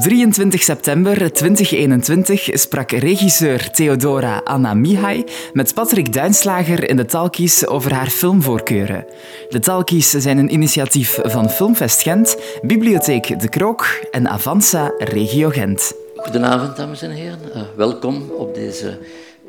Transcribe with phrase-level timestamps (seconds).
[0.00, 7.66] Op 23 september 2021 sprak regisseur Theodora Anna Mihai met Patrick Duinslager in de Talkies
[7.66, 9.06] over haar filmvoorkeuren.
[9.48, 15.94] De Talkies zijn een initiatief van Filmfest Gent, Bibliotheek De Krook en Avanza Regio Gent.
[16.16, 17.38] Goedenavond, dames en heren.
[17.54, 18.98] Uh, welkom op deze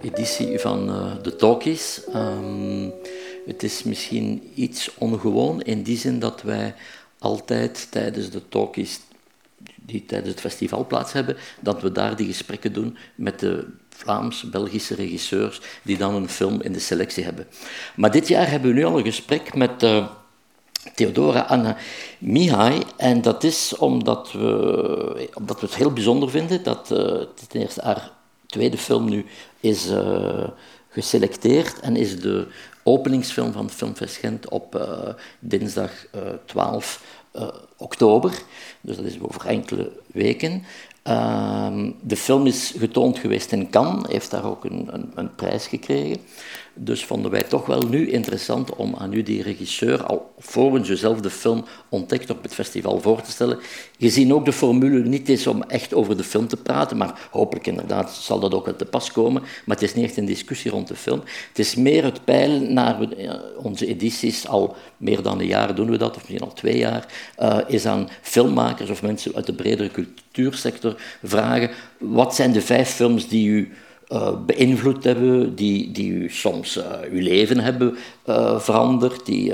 [0.01, 2.01] editie van uh, de Talkies.
[2.15, 2.93] Um,
[3.45, 6.73] het is misschien iets ongewoon in die zin dat wij
[7.19, 8.99] altijd tijdens de talkies
[9.75, 14.95] die tijdens het festival plaats hebben, dat we daar die gesprekken doen met de Vlaams-Belgische
[14.95, 17.47] regisseurs die dan een film in de selectie hebben.
[17.95, 20.07] Maar dit jaar hebben we nu al een gesprek met uh,
[20.95, 21.77] Theodora Anna
[22.17, 26.97] Mihai en dat is omdat we, omdat we het heel bijzonder vinden dat uh,
[27.47, 28.11] ten eerste haar
[28.45, 29.25] tweede film nu
[29.59, 30.47] is uh,
[30.89, 32.47] geselecteerd en is de
[32.83, 34.87] openingsfilm van Filmfest Gent op
[35.39, 35.91] dinsdag
[36.45, 37.03] 12
[37.77, 38.41] oktober.
[38.81, 40.63] Dus dat is over enkele weken.
[41.03, 45.67] Ehm, de film is getoond geweest in Cannes, heeft daar ook een, een, een, prijs
[45.67, 46.17] gekregen.
[46.73, 50.95] Dus vonden wij toch wel nu interessant om aan u, die regisseur, al voor je
[50.95, 53.59] zelf de film ontdekt op het festival voor te stellen.
[53.99, 57.67] Gezien ook de formule niet is om echt over de film te praten, maar hopelijk
[57.67, 59.41] inderdaad zal dat ook wel te pas komen.
[59.41, 61.21] Maar het is niet echt een discussie rond de film.
[61.47, 65.89] Het is meer het peilen naar eh, onze edities, al meer dan een jaar doen
[65.89, 67.05] we dat, of misschien al twee jaar,
[67.39, 72.89] uh, is aan filmmakers of mensen uit de bredere cultuursector vragen, wat zijn de vijf
[72.89, 73.71] films die u
[74.11, 77.97] uh, beïnvloed hebben, die, die soms uh, uw leven hebben
[78.31, 79.53] uh, veranderd, die,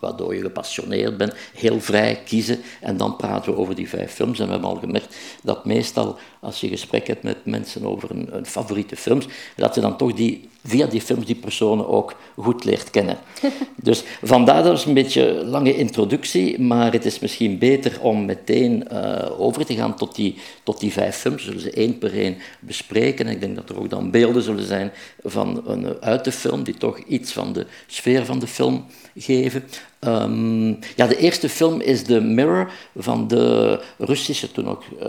[0.00, 2.60] waardoor je gepassioneerd bent, heel vrij kiezen.
[2.80, 4.38] En dan praten we over die vijf films.
[4.38, 8.28] En we hebben al gemerkt dat meestal, als je gesprek hebt met mensen over een,
[8.36, 12.64] een favoriete films, dat je dan toch die, via die films die personen ook goed
[12.64, 13.18] leert kennen.
[13.76, 18.24] dus vandaar dat is een beetje een lange introductie, maar het is misschien beter om
[18.24, 18.90] meteen
[19.38, 21.44] over te gaan tot die, tot die vijf films.
[21.44, 23.26] Zullen ze één per één bespreken.
[23.26, 24.92] En ik denk dat er ook dan beelden zullen zijn
[25.22, 28.84] van een, uit de film, die toch iets van de sfeer van de film
[29.16, 29.64] geven.
[30.00, 35.08] Um, ja, de eerste film is The Mirror van de Russische, toen ook uh,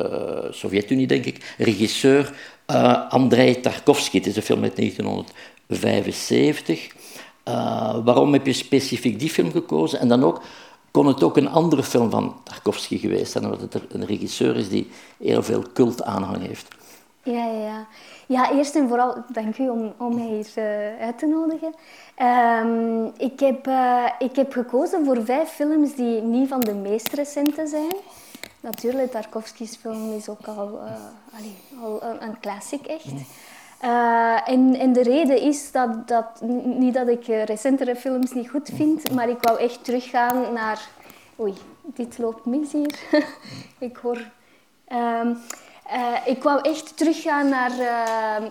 [0.52, 2.34] Sovjet-Unie denk ik, regisseur
[2.72, 4.18] uh, Andrei Tarkovsky.
[4.18, 6.88] Het is een film uit 1975.
[7.48, 10.00] Uh, waarom heb je specifiek die film gekozen?
[10.00, 10.42] En dan ook
[10.92, 14.70] kon het ook een andere film van Tarkovsky geweest zijn, omdat het een regisseur is
[14.70, 16.68] die heel veel cult aanhang heeft.
[17.24, 17.64] Ja, ja.
[17.64, 17.88] Ja,
[18.42, 21.74] eerst en vooral dank u om, om mij hier uh, uit te nodigen.
[22.68, 27.14] Um, ik, heb, uh, ik heb gekozen voor vijf films die niet van de meest
[27.14, 27.96] recente zijn.
[28.60, 30.80] Natuurlijk, Tarkovsky's film is ook al,
[31.38, 33.14] allee, al een, classic echt.
[34.46, 39.12] en, en de reden is dat, dat niet dat ik recentere films niet goed vind,
[39.12, 40.88] maar ik wou echt teruggaan naar...
[41.40, 43.00] Oei, dit loopt mis hier.
[43.90, 44.32] ik hoor...
[44.92, 45.38] Um,
[45.94, 48.50] uh, ik wou echt teruggaan naar uh,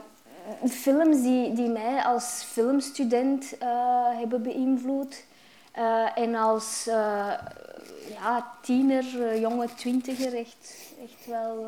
[0.70, 5.24] films die, die mij als filmstudent uh, hebben beïnvloed.
[6.14, 6.84] en als
[8.08, 11.66] ja, tiener, jonge twintiger echt, echt wel...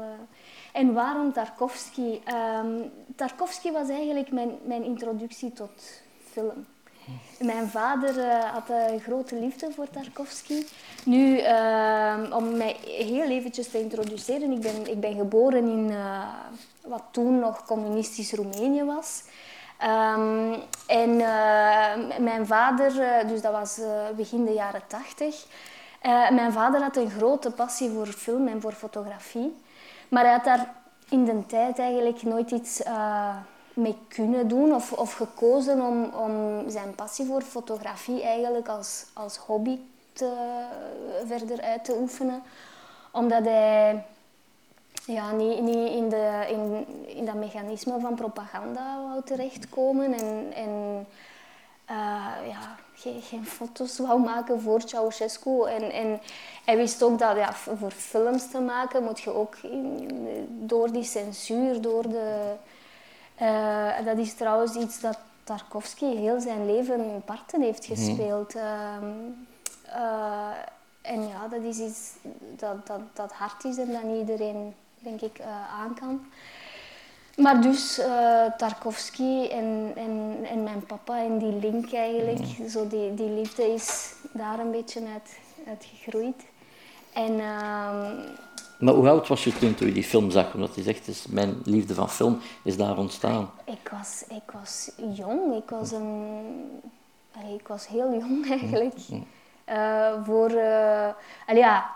[0.72, 2.20] En waarom Tarkovsky?
[2.62, 6.02] Um, Tarkovsky was eigenlijk mijn, mijn introductie tot
[6.32, 6.66] film.
[7.38, 10.66] Mijn vader uh, had een grote liefde voor Tarkovsky.
[11.04, 16.22] Nu, uh, om mij heel eventjes te introduceren, ik ben, ik ben geboren in uh,
[16.80, 19.22] wat toen nog communistisch Roemenië was.
[19.82, 20.54] Um,
[20.86, 21.16] en
[22.22, 22.92] mijn vader,
[23.26, 23.80] dus dat was
[24.16, 25.46] begin de jaren tachtig,
[26.30, 29.62] mijn vader had een grote passie voor film en voor fotografie.
[30.08, 30.74] Maar hij had daar
[31.08, 32.82] in de tijd eigenlijk nooit iets
[33.74, 39.36] mee kunnen doen of, of gekozen om, om zijn passie voor fotografie eigenlijk als, als
[39.36, 39.78] hobby
[40.12, 40.32] te,
[41.26, 42.42] verder uit te oefenen.
[43.12, 44.04] Omdat hij
[45.06, 51.06] ja, niet, niet in, de, in, in dat mechanisme van propaganda wou terechtkomen en, en
[51.90, 55.64] uh, ja, geen, geen, foto's wou maken voor Ceausescu.
[55.64, 56.20] En, en
[56.64, 59.56] hij wist ook dat ja, voor films te maken moet je ook
[60.48, 62.54] door die censuur, door de
[63.42, 67.98] uh, dat is trouwens iets dat Tarkovsky heel zijn leven parten heeft mhm.
[67.98, 68.54] gespeeld.
[68.54, 69.46] Mm.
[69.86, 70.50] uh,
[71.02, 72.12] en ja, dat is iets
[72.56, 76.26] dat, dat, dat hard is en dat iedereen, denk ik, uh, aan kan.
[77.36, 78.00] Maar dus
[78.56, 82.68] Tarkovsky en, en, en mijn papa en die link eigenlijk, mm.
[82.68, 85.38] zo die, die liefde is daar een beetje uit,
[85.68, 86.44] uit gegroeid.
[87.12, 88.16] En ehm,
[88.78, 90.54] maar hoe oud was je toen, toen je die film zag?
[90.54, 93.50] Omdat je zegt, dus mijn liefde van film is daar ontstaan.
[93.64, 95.56] Ik was, ik was jong.
[95.56, 96.26] Ik was, een,
[97.54, 98.94] ik was heel jong eigenlijk.
[99.68, 101.08] Uh, voor, uh,
[101.46, 101.90] ja,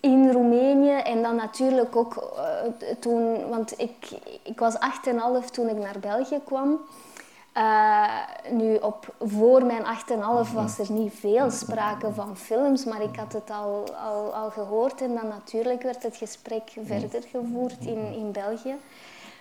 [0.00, 4.08] in Roemenië en dan natuurlijk ook uh, toen, want ik,
[4.42, 4.74] ik was
[5.44, 6.80] 8,5 toen ik naar België kwam.
[7.56, 8.18] Uh,
[8.50, 9.82] nu, op, voor mijn
[10.46, 14.50] 8,5 was er niet veel sprake van films, maar ik had het al, al, al
[14.50, 18.76] gehoord en dan natuurlijk werd het gesprek verder gevoerd in, in België.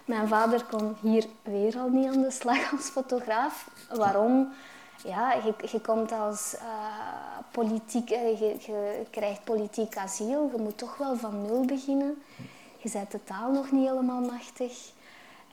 [0.06, 3.69] Mijn vader kon hier weer al niet aan de slag als fotograaf.
[3.95, 4.53] Waarom?
[5.03, 6.62] Ja, je, je komt als uh,
[7.51, 10.51] politiek, uh, je, je, krijgt politiek asiel.
[10.55, 12.23] Je moet toch wel van nul beginnen.
[12.77, 14.91] Je bent de taal nog niet helemaal machtig.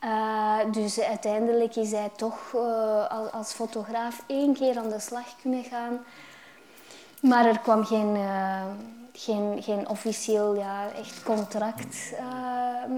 [0.06, 5.64] Uh, dus uiteindelijk is hij toch uh, als fotograaf één keer aan de slag kunnen
[5.64, 5.99] gaan.
[7.20, 8.64] Maar er kwam geen, uh,
[9.12, 12.12] geen, geen officieel ja, echt contract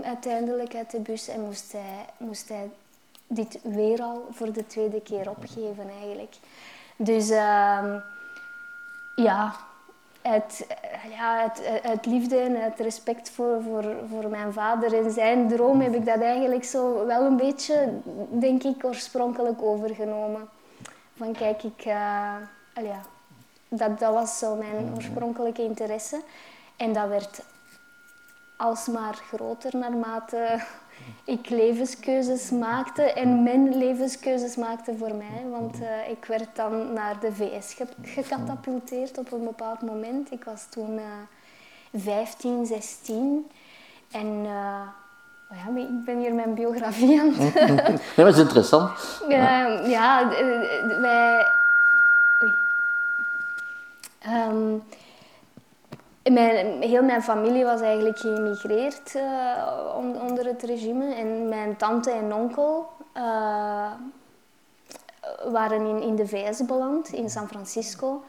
[0.03, 1.29] uiteindelijk uit de bus.
[1.29, 2.71] En moest hij, moest hij
[3.27, 6.37] dit weer al voor de tweede keer opgeven eigenlijk.
[6.97, 7.99] Dus ehm,
[9.15, 9.55] ja,
[10.29, 10.67] uit,
[11.11, 15.81] ja, uit, uit, liefde en uit respect voor, voor, voor mijn vader en zijn droom
[15.81, 17.89] heb ik dat eigenlijk zo wel een beetje,
[18.31, 20.49] denk ik, oorspronkelijk overgenomen.
[21.17, 21.93] Van kijk, ik, uh,
[22.75, 23.01] ja,
[23.69, 26.21] dat, dat was zo mijn oorspronkelijke interesse.
[26.77, 27.43] En dat werd
[28.57, 30.61] alsmaar groter naarmate
[31.25, 35.51] ik levenskeuzes maakte en men levenskeuzes maakte voor mij.
[35.51, 40.33] Want uh, ik werd dan naar de VS ge gecatapulteerd op een bepaald moment.
[40.33, 41.03] Ik was toen uh,
[41.95, 43.51] 15, 16
[44.11, 44.81] en uh,
[45.51, 47.55] ja, ik ben hier mijn biografie aan het...
[48.17, 48.91] nee, dat is interessant.
[49.29, 50.29] ja, ja
[51.01, 51.47] wij...
[52.43, 52.53] Oei.
[54.49, 54.83] Um,
[56.33, 61.15] mijn, heel mijn familie was eigenlijk geëmigreerd uh, onder het regime.
[61.15, 63.93] En mijn tante en onkel uh,
[65.45, 68.23] waren in, in de VS beland, in San Francisco.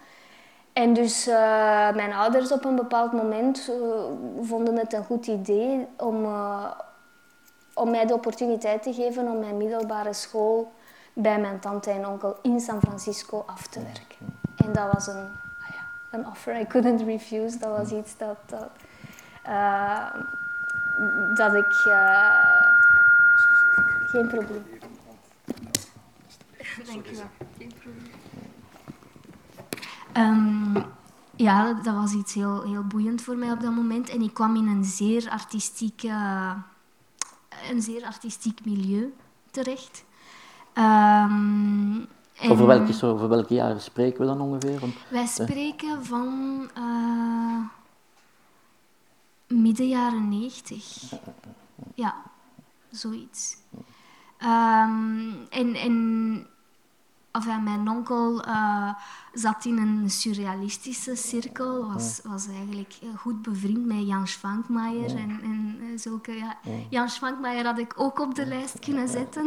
[0.73, 1.35] En dus uh,
[1.91, 3.71] mijn ouders op een bepaald moment
[4.41, 6.27] vonden het een goed idee om,
[7.73, 10.71] om mij de opportuniteit te geven om mijn middelbare school
[11.13, 14.39] bij mijn tante en onkel in San Francisco af te werken.
[14.57, 15.48] En dat was een
[16.11, 17.57] een offer I couldn't refuse.
[17.57, 18.71] Dat was iets dat, dat,
[19.47, 20.13] uh,
[21.35, 21.85] dat ik...
[21.87, 22.67] Uh,
[24.11, 24.65] geen probleem.
[26.91, 27.29] Dank je wel.
[27.57, 28.17] Geen probleem.
[30.17, 30.85] Um,
[31.35, 34.09] ja, dat was iets heel, heel boeiend voor mij op dat moment.
[34.09, 36.53] En ik kwam in een zeer artistiek, uh,
[37.69, 39.13] een zeer artistiek milieu
[39.51, 40.05] terecht.
[40.73, 42.07] Um,
[42.41, 44.79] en over, welke, over welke jaren spreken we dan ongeveer?
[45.09, 47.65] wij spreken van uh,
[49.47, 51.13] midden jaren negentig.
[51.95, 52.15] Ja,
[52.89, 53.57] zoiets.
[54.43, 56.47] Um, en, en
[57.45, 58.93] enfin, mijn onkel uh,
[59.33, 65.77] zat in een surrealistische cirkel, was, was eigenlijk goed bevriend met Jan Schwankmaier en, en
[65.81, 66.31] eh, zulke.
[66.31, 66.57] Ja.
[66.89, 69.45] Jan Schwankmaier had ik ook op de lijst kunnen zetten.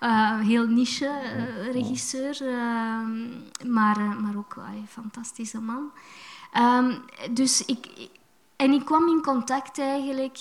[0.00, 3.28] uh, heel niche uh, regisseur, ehm,
[3.72, 5.90] maar, maar ook een fantastische man.
[6.56, 7.04] Um,
[7.34, 8.08] dus ik,
[8.56, 10.36] en ik kwam in contact eigenlijk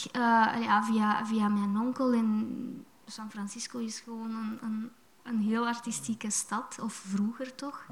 [0.61, 2.13] ja, via, via mijn onkel.
[2.13, 4.91] En San Francisco is gewoon een, een
[5.25, 7.85] een heel artistieke stad, of vroeger toch.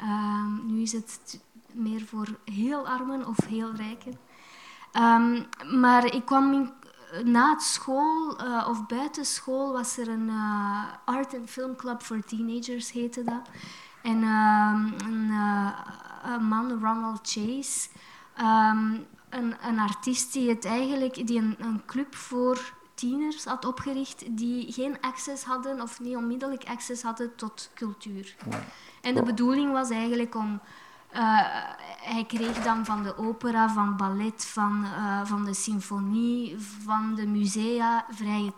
[0.00, 1.40] Um, nu is het
[1.72, 4.18] meer voor heel armen of heel rijken.
[4.92, 5.46] Um,
[5.80, 6.72] maar ik kwam
[7.24, 12.02] na het school uh, of buiten school was er een uh, art en film club
[12.02, 13.48] voor teenagers, heette dat.
[14.02, 15.78] En um, een, uh,
[16.24, 17.88] een, man, Ronald Chase,
[18.34, 24.72] een, een, artiest die, het eigenlijk, die een, een club voor tieners had opgericht die
[24.72, 28.34] geen access hadden of niet onmiddellijk access hadden tot cultuur.
[29.00, 30.60] En de bedoeling was eigenlijk om.
[31.14, 31.20] Uh,
[32.00, 37.26] hij kreeg dan van de opera, van ballet, van, uh, van de symfonie, van de
[37.26, 38.52] musea vrije,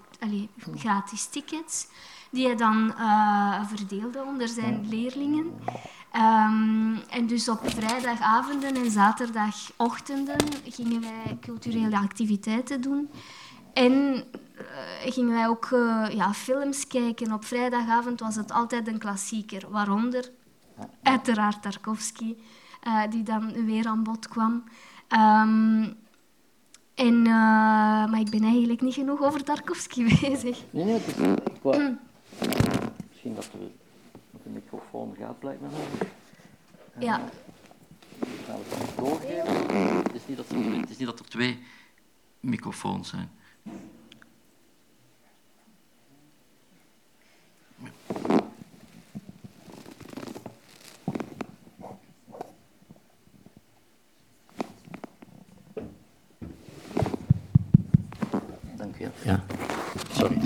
[0.74, 1.86] gratis tickets,
[2.30, 5.52] die hij dan uh, verdeelde onder zijn leerlingen.
[6.16, 10.36] Um, en dus op vrijdagavonden en zaterdagochtenden
[10.68, 13.10] gingen wij culturele activiteiten doen.
[13.76, 17.32] En uh, gingen wij ook uh, ja, films kijken.
[17.32, 20.30] Op vrijdagavond was het altijd een klassieker, waaronder
[21.02, 22.36] uiteraard Tarkovsky,
[22.86, 24.64] uh, die dan weer aan bod kwam.
[25.08, 25.96] Um,
[26.94, 30.62] en, maar ik ben eigenlijk niet genoeg over Tarkovsky bezig.
[30.70, 31.14] Nee, nee, het is,
[31.62, 31.96] wou,
[33.08, 33.70] misschien dat de,
[34.42, 36.08] de microfoon gaat, blijkt me nog.
[36.98, 37.20] Ja.
[38.20, 40.02] Ik ga het doorgeven.
[40.02, 41.58] Het is, niet dat er, het is niet dat er twee
[42.40, 43.30] microfoons zijn.
[43.66, 43.72] Eh,
[58.76, 59.06] dank u.
[59.24, 59.44] Ja,
[60.12, 60.38] sorry.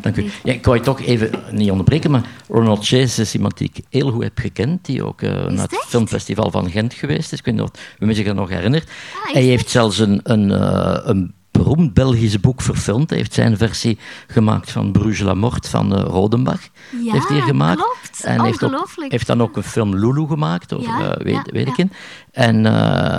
[0.00, 0.30] Dank u.
[0.42, 3.84] Ja, ik wou je toch even niet onderbreken, maar Ronald Chase is iemand die ik
[3.90, 7.38] heel goed heb gekend, die ook eh, naar het, filmfestival van Gent geweest is.
[7.38, 8.90] Ik weet niet of u zich dat nog herinnert.
[9.32, 13.08] Hij heeft zelfs een, een, eh, een beroemd Belgisch boek verfilmd.
[13.10, 16.60] Hij heeft zijn versie gemaakt van Bruges la Mort van uh, Rodenbach.
[17.04, 17.76] Ja, heeft hij gemaakt.
[17.76, 18.24] klopt.
[18.24, 21.68] En heeft, ook, heeft, dan ook een film Lulu gemaakt over ja, uh, weet, weet
[21.68, 21.92] ik in.
[22.32, 23.18] En uh,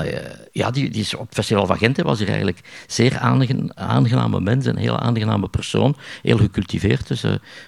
[0.52, 4.40] ja, die, die is op het Festival van Gent was hier eigenlijk zeer aangen, aangename
[4.40, 7.08] mens, een heel aangename persoon, heel gecultiveerd.
[7.08, 7.26] Dus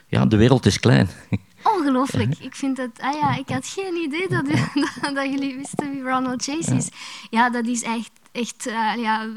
[0.07, 1.10] ja, de wereld is klein.
[1.85, 2.37] Ongelooflijk.
[2.39, 2.99] Ik vind het...
[3.01, 4.45] Ah ja, ik had geen idee dat,
[5.01, 6.89] dat, dat jullie wisten wie Ronald Chase is.
[7.29, 9.27] Ja, dat is echt echt, uh, ja,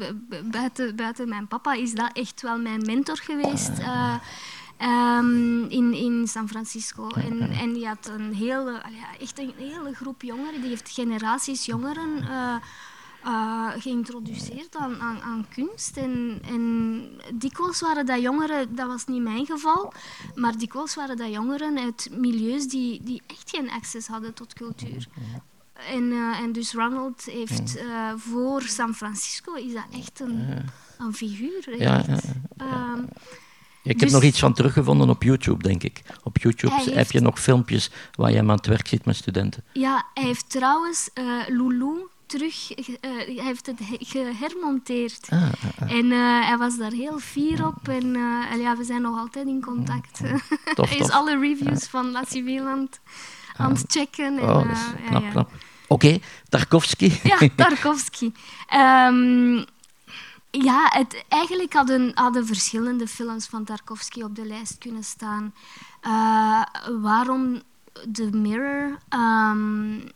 [0.43, 3.79] buiten, buiten mijn papa is dat echt wel mijn mentor geweest.
[3.79, 4.15] Uh,
[5.17, 7.07] um, in, in San Francisco.
[7.07, 11.65] En, en die had een hele, ja, echt een hele groep jongeren, die heeft generaties
[11.65, 12.23] jongeren
[13.25, 15.97] uh, geïntroduceerd aan, aan, aan, kunst.
[15.97, 19.93] En, en dikwijls waren dat jongeren, dat was niet mijn geval,
[20.35, 25.07] maar dikwijls waren dat jongeren uit milieus die, die echt geen access hadden tot cultuur.
[25.87, 30.47] En, uh, en dus Ronald heeft uh, voor San Francisco is dat echt een,
[30.97, 31.77] een figuur.
[31.77, 32.19] Ja, ja,
[32.93, 33.07] um,
[33.83, 36.01] ik heb dus nog iets van teruggevonden op YouTube, denk ik.
[36.23, 39.15] Op YouTube heeft, heb je nog filmpjes waar je hem aan het werk ziet met
[39.15, 39.63] studenten.
[39.73, 41.09] Ja, hij heeft trouwens
[41.47, 42.67] Lulu terug,
[43.01, 45.27] hij heeft het gehermonteerd.
[45.29, 45.91] Ah, ah, ah.
[45.91, 46.09] En
[46.45, 48.15] hij was daar heel fier op en,
[48.51, 50.19] en ja, we zijn nog altijd in contact.
[50.75, 52.99] Tof, hij is alle reviews van La Civiland
[53.55, 54.37] aan het checken.
[54.37, 55.51] En, oh, knap, ja, knap.
[55.87, 57.11] Oké, okay, Tarkovsky.
[57.23, 58.31] Ja, Tarkovsky.
[58.73, 59.65] um,
[60.51, 65.53] ja, het, eigenlijk hadden, hadden verschillende films van Tarkovsky op de lijst kunnen staan.
[66.07, 66.61] Uh,
[67.01, 67.61] waarom
[68.11, 68.97] The Mirror?
[69.09, 70.11] Um,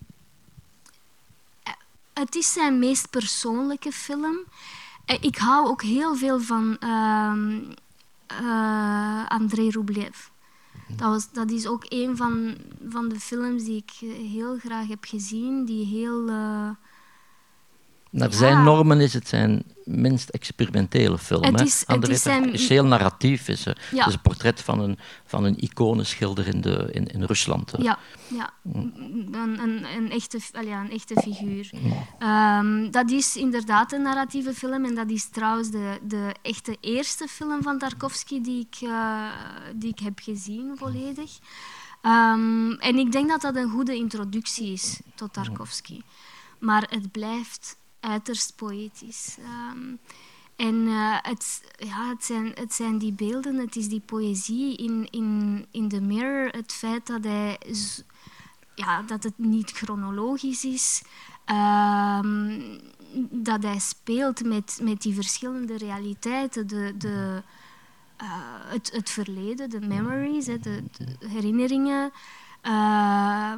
[2.13, 4.38] het is zijn meest persoonlijke film.
[5.05, 7.34] Eh, ik hou ook heel veel van uh,
[9.27, 10.27] Andrei Rublev.
[10.88, 12.58] Dat, was, dat is ook een van,
[12.89, 13.91] van de films die ik
[14.32, 16.29] heel graag heb gezien, die heel...
[18.13, 21.43] Naar zijn normen is het zijn minst experimentele film.
[21.43, 22.53] Het is, het is, zijn...
[22.53, 23.48] is heel narratief.
[23.48, 23.74] Is, ja.
[23.91, 27.74] Het is een portret van een, van een iconenschilder in, de, in, in Rusland.
[27.77, 28.53] Ja, ja.
[28.74, 31.72] Een, een, een, echte, ja, een echte figuur.
[32.20, 37.27] Um, dat is inderdaad een narratieve film en dat is trouwens de, de echte eerste
[37.27, 39.27] film van Tarkovsky die ik, uh,
[39.75, 41.32] die ik heb gezien volledig.
[42.01, 46.01] Um, en ik denk dat dat een goede introductie is tot Tarkovsky.
[46.60, 49.38] Maar het blijft uiterst poëtisch.
[49.72, 50.00] Um,
[50.55, 55.07] en uh, het, ja, het, zijn, het zijn die beelden, het is die poëzie in,
[55.12, 57.60] in, in The Mirror, het feit dat, hij,
[58.75, 61.01] ja, dat het niet chronologisch is,
[61.45, 62.79] um,
[63.29, 67.43] dat hij speelt met, met die verschillende realiteiten, de, de,
[68.22, 68.27] uh,
[68.65, 72.12] het, het verleden, de memories, de, de herinneringen.
[72.63, 73.53] Uh,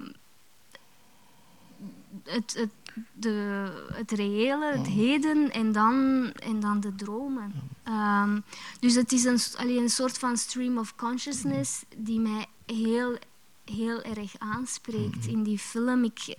[2.24, 2.70] het, het,
[3.14, 7.54] de, het reële, het heden en dan, en dan de dromen.
[7.88, 8.44] Um,
[8.80, 9.40] dus het is een,
[9.78, 13.18] een soort van stream of consciousness die mij heel,
[13.66, 15.30] heel erg aanspreekt mhm.
[15.30, 16.04] in die film.
[16.04, 16.38] Ik,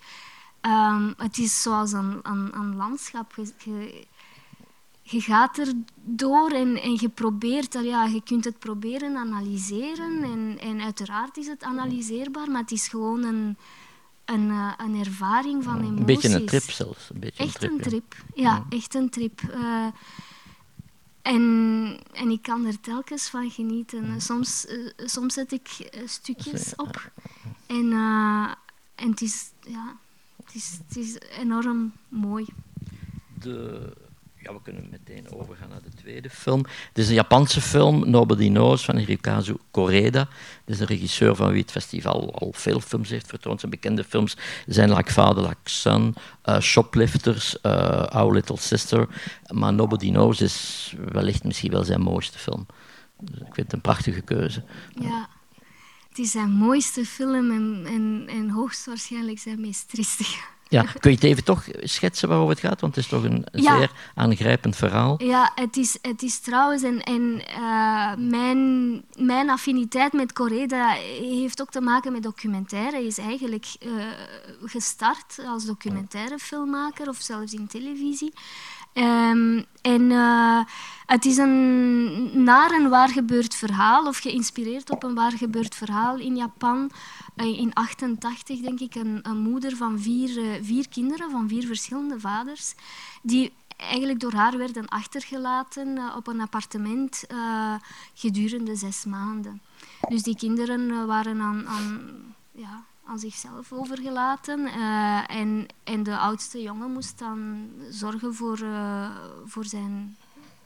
[0.62, 3.34] um, het is zoals een, een, een landschap.
[3.64, 4.06] Je,
[5.02, 10.58] je, gaat er door en, en je probeert, ja, je kunt het proberen analyseren en,
[10.60, 13.56] en uiteraard is het analyseerbaar, maar het is gewoon een
[14.26, 15.99] een, uh, een ervaring van emoties.
[15.99, 17.11] Een beetje een trip zelfs.
[17.11, 18.66] Een beetje echt een trip, ja.
[18.68, 19.42] echt een trip.
[19.42, 19.87] Uh,
[21.23, 24.21] en, en ik kan er telkens van genieten.
[24.21, 27.11] Soms, uh, soms zet ik stukjes op.
[27.66, 27.92] En,
[28.95, 29.97] en het, is, ja,
[30.45, 32.47] het, is, het is enorm mooi.
[33.40, 33.92] De
[34.46, 36.60] ja, we kunnen meteen overgaan naar de tweede film.
[36.88, 40.28] Het is een Japanse film, Nobody Knows, van Hirokazu Koreda.
[40.64, 43.60] Dat is een regisseur van wie het festival al veel films heeft vertoond.
[43.60, 44.36] Zijn bekende films
[44.66, 47.72] zijn Like Father, Like Son, uh, Shoplifters, uh,
[48.02, 49.08] Our Little Sister.
[49.52, 52.66] Maar Nobody Knows is wellicht misschien wel zijn mooiste film.
[53.20, 54.64] Dus ik vind het een prachtige keuze.
[55.00, 55.28] Ja.
[56.08, 60.54] Het is zijn mooiste film en, en, en hoogstwaarschijnlijk zijn meest triestige.
[60.68, 62.80] Ja, kun je het even toch schetsen waarover het gaat?
[62.80, 65.23] Want het is toch een zeer aangrijpend verhaal.
[65.23, 66.82] Ja, het is, het is trouwens...
[66.82, 70.88] En, en uh, mijn, mijn affiniteit met Coreda
[71.20, 72.96] heeft ook te maken met documentaire.
[72.96, 73.92] Hij is eigenlijk uh,
[74.64, 78.32] gestart als documentaire filmmaker of zelfs in televisie.
[78.98, 80.60] Um, en uh,
[81.06, 86.18] het is een naar een waar gebeurd verhaal, of geïnspireerd op een waar gebeurd verhaal
[86.18, 86.90] in Japan.
[87.36, 91.66] Uh, in 88 denk ik, een, een moeder van vier, uh, vier kinderen, van vier
[91.66, 92.74] verschillende vaders,
[93.22, 97.24] die eigenlijk door haar werden achtergelaten op een appartement
[98.14, 99.62] gedurende zes maanden.
[100.08, 102.00] Dus die kinderen waren aan, aan
[102.52, 104.60] ja, aan zichzelf overgelaten.
[104.60, 109.10] Uh, en, en de oudste jongen moest dan zorgen voor, uh,
[109.44, 110.16] voor zijn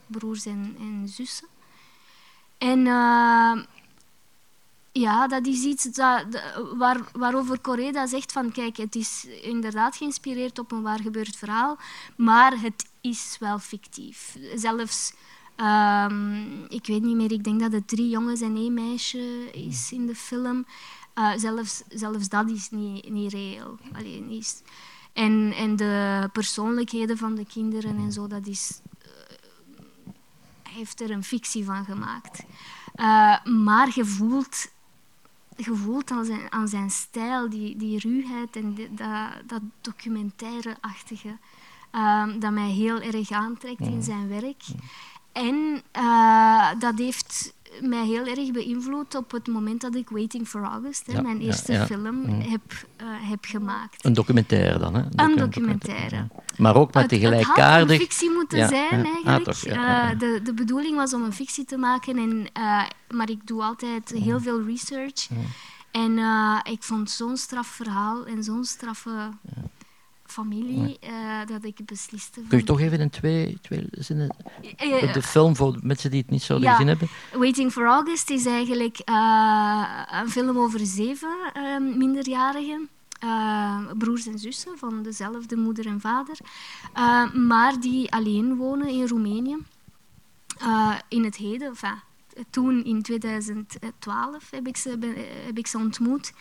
[0.06, 1.48] broers en, en zussen.
[2.58, 3.62] En uh,
[4.92, 6.24] ja, dat is iets dat,
[6.76, 11.78] waar, waarover Correda zegt van kijk, het is inderdaad geïnspireerd op een waar gebeurd verhaal,
[12.16, 14.36] maar het is wel fictief.
[14.54, 15.12] Zelfs,
[15.56, 19.92] um, ik weet niet meer, ik denk dat het drie jongens en één meisje is
[19.92, 20.66] in de film.
[21.20, 23.78] Uh, zelfs, zelfs dat is niet, niet reëel.
[23.92, 24.62] Alleen is,
[25.12, 29.10] en, en de persoonlijkheden van de kinderen en zo, dat is, uh,
[30.62, 32.42] heeft er een fictie van gemaakt.
[32.96, 34.70] Uh, maar je voelt,
[35.56, 41.38] je voelt aan, zijn, aan zijn stijl, die, die ruwheid en die, dat, dat documentaire-achtige,
[42.38, 44.62] dat mij heel erg aantrekt in zijn werk.
[45.32, 45.82] En
[46.78, 51.22] dat heeft mij heel erg beïnvloed op het moment dat ik Waiting for August, hè,
[51.22, 52.40] mijn eerste film, mm.
[52.40, 52.60] heb,
[53.02, 54.04] uh, heb gemaakt.
[54.04, 55.02] Een documentaire dan, hè?
[55.16, 56.28] Een, documentaire.
[56.56, 57.56] Maar ook met het, gelijkaardig...
[57.56, 59.78] Het had een fictie moeten zijn, ah, eigenlijk.
[59.78, 63.46] Ah, uh, de, de bedoeling was om een fictie te maken, en, uh, maar ik
[63.46, 64.42] doe altijd heel mm.
[64.42, 65.30] veel research.
[65.30, 65.38] Mm.
[65.90, 66.18] En
[66.72, 69.30] ik vond zo'n straf verhaal en zo'n straffe
[70.30, 72.40] familie uh, dat ik besliste.
[72.48, 74.36] Kun je toch even in twee, twee zinnen
[74.84, 77.08] uh, de film voor mensen die het niet zouden gezien hebben?
[77.32, 78.98] Waiting for August is eigenlijk
[80.10, 82.88] een film over zeven ehm, minderjarigen.
[83.98, 86.38] broers en zussen van dezelfde moeder en vader,
[87.32, 89.56] maar die alleen wonen in Roemenië.
[91.08, 92.00] in het heden, enfin,
[92.50, 94.98] toen in 2012 heb ik ze,
[95.46, 96.32] heb ik ze ontmoet.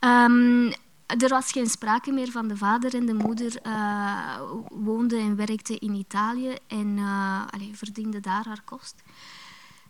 [0.00, 0.72] Um,
[1.16, 5.78] er was geen sprake meer van de vader en de moeder uh, woonde en werkte
[5.78, 9.02] in Italië en uh, verdiende daar haar kost.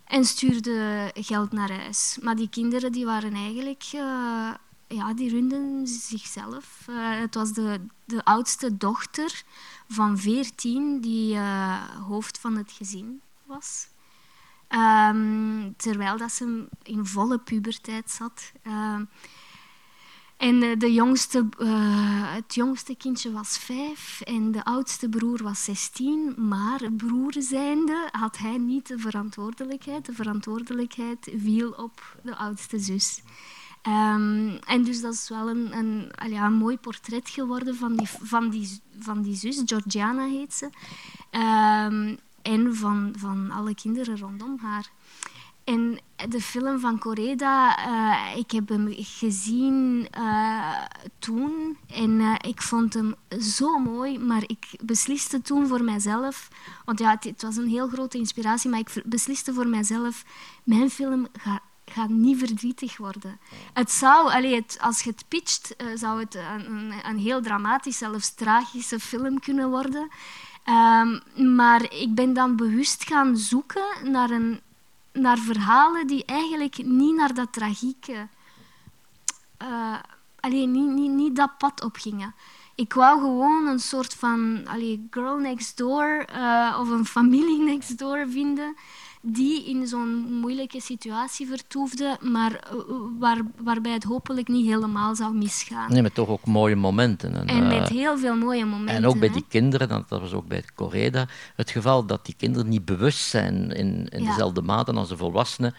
[0.05, 2.19] En stuurde geld naar huis.
[2.23, 4.55] Maar die kinderen die waren eigenlijk, uh,
[4.87, 6.87] ja, die runden zichzelf.
[6.93, 9.43] het was de, de oudste dochter
[9.89, 11.39] van veertien die
[12.09, 13.89] hoofd van het gezin was.
[14.69, 18.53] Um, terwijl dat ze in volle puberteit zat.
[20.39, 26.35] En de jongste, uh, het jongste kindje was vijf en de oudste broer was zestien.
[26.37, 30.07] Maar broer zijnde had hij niet de verantwoordelijkheid.
[30.07, 33.23] De verantwoordelijkheid viel op de oudste zus.
[33.83, 35.79] Um, en dus dat is wel een,
[36.21, 39.63] een, mooi portret geworden van die, van die, van die zus.
[39.65, 40.71] Georgiana heet ze.
[41.31, 44.91] Um, en van, van alle kinderen rondom haar.
[45.69, 50.85] En de film van Coreda, uh, ik heb hem gezien uh,
[51.19, 56.49] toen en uh, ik vond hem zo mooi, maar ik besliste toen voor mijzelf,
[56.85, 60.25] want ja, het, het, was een heel grote inspiratie, maar ik besliste voor mijzelf,
[60.65, 61.27] mijn film
[61.85, 63.39] gaat niet verdrietig worden.
[63.73, 68.35] Het zou, allee, het, als je het pitcht, zou het een, een, heel dramatisch, zelfs
[68.35, 70.09] tragische film kunnen worden.
[70.69, 74.61] Um, maar ik ben dan bewust gaan zoeken naar een
[75.21, 78.29] naar verhalen die eigenlijk niet naar dat tragieke...
[79.63, 79.95] Uh,
[80.41, 82.35] alleen niet, niet, niet dat pad opgingen.
[82.75, 87.99] Ik wou gewoon een soort van allee, girl next door uh, of een familie next
[87.99, 88.77] door vinden
[89.23, 92.73] die in zo'n moeilijke situatie vertoefde, maar eh,
[93.19, 95.93] waar, waarbij het hopelijk niet helemaal zou misgaan.
[95.93, 97.35] Nee, met toch ook mooie momenten.
[97.35, 98.95] En, en met heel veel mooie momenten.
[98.95, 101.27] En ook bij die kinderen, dat was ook bij Correda,
[101.57, 105.75] het geval dat die kinderen niet bewust zijn in, in dezelfde mate als de volwassenen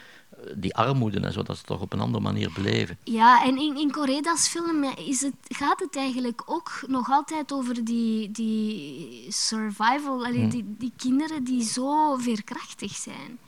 [0.56, 2.98] die armoede en zo, dat ze toch op een andere manier beleven.
[3.04, 7.84] Ja, en in, in Correda's film is het, gaat het eigenlijk ook nog altijd over
[7.84, 13.40] die, die survival, allee, die, die kinderen die zo veerkrachtig zijn.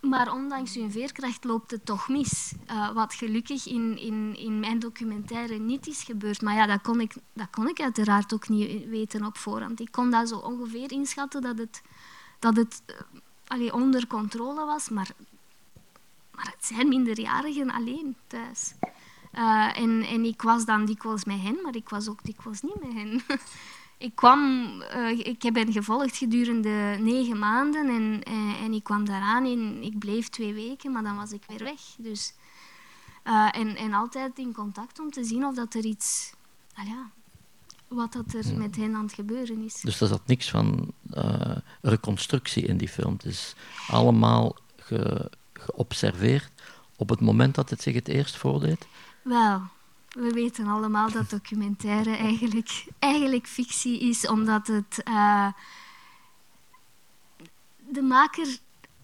[0.00, 2.52] Maar ondanks hun veerkracht loopt het toch mis.
[2.70, 6.42] Uh, wat gelukkig in, in, in mijn documentaire niet is gebeurd.
[6.42, 9.80] Maar ja, dat kon, ik, dat kon ik uiteraard ook niet weten op voorhand.
[9.80, 11.82] Ik kon dat zo ongeveer inschatten dat het,
[12.38, 12.96] dat het uh,
[13.46, 14.88] allee, onder controle was.
[14.88, 15.10] Maar
[16.40, 18.74] maar het zijn minderjarigen alleen thuis.
[19.34, 22.80] Uh, en, en ik was dan dikwijls met hen, maar ik was ook dikwijls niet
[22.80, 23.22] met hen.
[24.06, 29.04] ik kwam, uh, ik heb hen gevolgd gedurende negen maanden en, uh, en ik kwam
[29.04, 31.80] daaraan en ik bleef twee weken, maar dan was ik weer weg.
[31.98, 32.34] Dus,
[33.52, 36.32] en, en altijd in contact om te zien of dat er iets,
[36.76, 37.10] nou ja,
[37.88, 39.80] wat dat er met hen aan het gebeuren is.
[39.80, 40.92] Dus er zat niks van
[41.80, 43.12] reconstructie in die film.
[43.12, 43.54] Het is
[43.88, 46.50] allemaal ge geobserveerd
[46.96, 48.86] op het moment dat het zich het eerst voordeed?
[49.22, 49.62] Wel,
[50.08, 55.02] we weten allemaal dat documentaire eigenlijk, eigenlijk fictie is, omdat het.
[55.04, 55.46] Eh,
[57.88, 58.58] de maker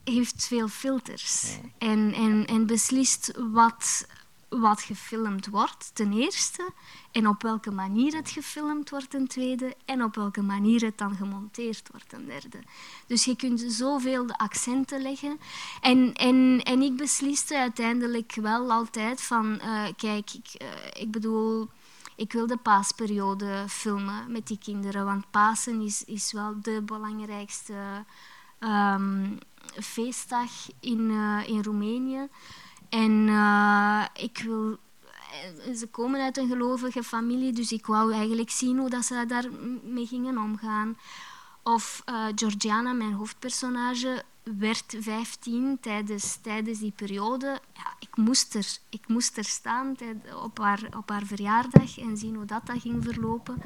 [0.05, 4.07] heeft veel filters en, en, en beslist wat
[4.49, 6.69] wat gefilmd wordt, ten eerste,
[7.13, 11.15] en op welke manier het gefilmd wordt, ten tweede, en op welke manier het dan
[11.15, 12.59] gemonteerd wordt, ten derde.
[13.07, 15.41] Dus je kunt zoveel de accenten leggen.
[15.81, 20.69] En, en, en ik besliste uiteindelijk wel altijd van, uh, kijk, ik, uh,
[21.03, 21.69] ik bedoel
[22.17, 28.05] ik wil de paasperiode filmen met die kinderen, want Pasen is, is wel de belangrijkste
[28.61, 29.39] um,
[29.81, 32.29] feestdag in, uh, in Roemenië.
[32.89, 34.79] En uh, ik wil
[35.77, 40.07] ze komen uit een gelovige familie, dus ik wou eigenlijk zien hoe dat ze daarmee
[40.07, 40.97] gingen omgaan.
[41.63, 47.61] Of uh, Georgiana, mijn hoofdpersonage, werd 15 tijdens, tijdens die periode.
[47.75, 49.97] Ja, ik, moest er, ik moest er staan
[50.43, 53.63] op haar, op haar verjaardag en zien hoe dat, dat ging verlopen.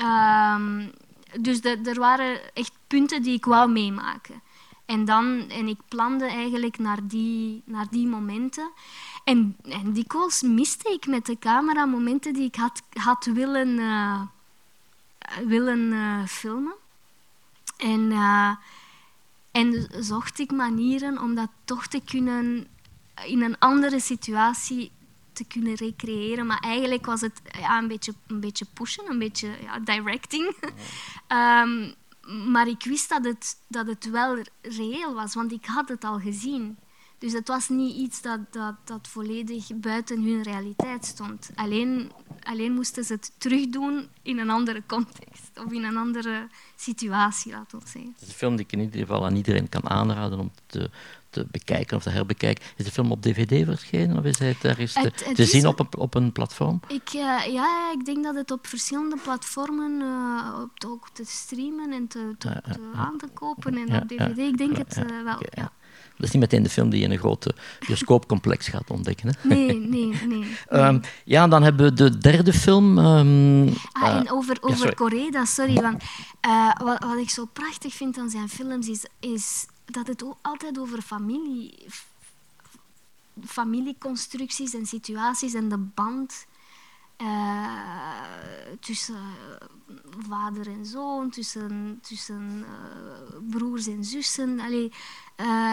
[0.00, 0.92] Um,
[1.40, 4.42] dus er waren echt punten die ik wou meemaken.
[4.86, 8.70] En, dan, en ik plande eigenlijk naar die, naar die momenten.
[9.24, 14.20] En, en dikwijls miste ik met de camera momenten die ik had, had willen, uh,
[15.44, 16.74] willen uh, filmen.
[17.76, 18.50] En, uh,
[19.50, 22.66] en zocht ik manieren om dat toch te kunnen
[23.24, 24.90] in een andere situatie
[25.32, 26.46] te kunnen recreëren.
[26.46, 30.56] Maar eigenlijk was het ja, een, beetje, een beetje pushen, een beetje ja, directing.
[31.28, 31.94] um,
[32.26, 36.18] maar ik wist dat het, dat het wel reëel was, want ik had het al
[36.18, 36.78] gezien.
[37.18, 41.50] Dus het was niet iets dat, dat, dat volledig buiten hun realiteit stond.
[41.54, 42.12] Alleen,
[42.42, 47.78] alleen moesten ze het terugdoen in een andere context of in een andere situatie, laten
[47.78, 48.12] we zeggen.
[48.12, 50.90] Het is een film die ik in ieder geval aan iedereen kan aanraden om te,
[51.30, 52.64] te bekijken of te herbekijken.
[52.76, 55.88] Is de film op dvd verschenen of is hij ergens te, te zien op een,
[55.98, 56.80] op een platform?
[56.88, 61.92] Ik, uh, ja, ik denk dat het op verschillende platformen uh, op, ook te streamen
[61.92, 64.38] en te, te, te aan te kopen en op dvd.
[64.38, 65.72] Ik denk het uh, wel, ja.
[66.16, 67.54] Dat is niet meteen de film die je in een grote
[67.86, 69.28] bioscoopcomplex gaat ontdekken.
[69.28, 69.48] Hè?
[69.48, 70.44] Nee, nee, nee.
[70.84, 72.98] um, ja, dan hebben we de derde film.
[72.98, 75.74] Um, ah, en over, over ja, Coreda, sorry.
[75.74, 76.02] Want,
[76.46, 80.78] uh, wat, wat ik zo prachtig vind aan zijn films is, is dat het altijd
[80.78, 81.86] over familie,
[83.44, 86.46] familieconstructies en situaties en de band
[87.22, 88.20] uh,
[88.80, 89.24] tussen
[90.28, 94.60] vader en zoon, tussen, tussen uh, broers en zussen.
[94.60, 94.92] Allee,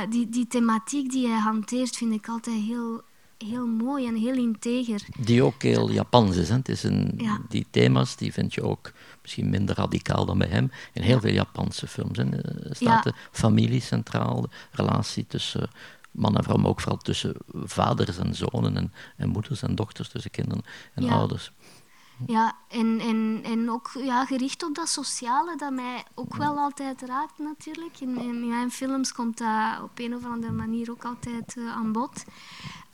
[0.09, 3.03] die, die thematiek die hij hanteert vind ik altijd heel,
[3.45, 5.01] heel mooi en heel integer.
[5.19, 6.49] Die ook heel Japans is.
[6.49, 6.55] Hè?
[6.55, 7.41] Het is een, ja.
[7.49, 11.33] Die thema's die vind je ook misschien minder radicaal dan bij hem in heel veel
[11.33, 12.17] Japanse films.
[12.17, 12.23] Hè?
[12.23, 13.11] Er staat ja.
[13.11, 15.69] de familie centraal, de relatie tussen
[16.11, 20.09] man en vrouw, maar ook vooral tussen vaders en zonen en, en moeders en dochters,
[20.09, 21.11] tussen kinderen en ja.
[21.11, 21.51] ouders.
[22.27, 27.01] Ja, en, en, en ook ja, gericht op dat sociale, dat mij ook wel altijd
[27.01, 27.99] raakt natuurlijk.
[27.99, 31.91] In, in mijn films komt dat op een of andere manier ook altijd uh, aan
[31.91, 32.23] bod.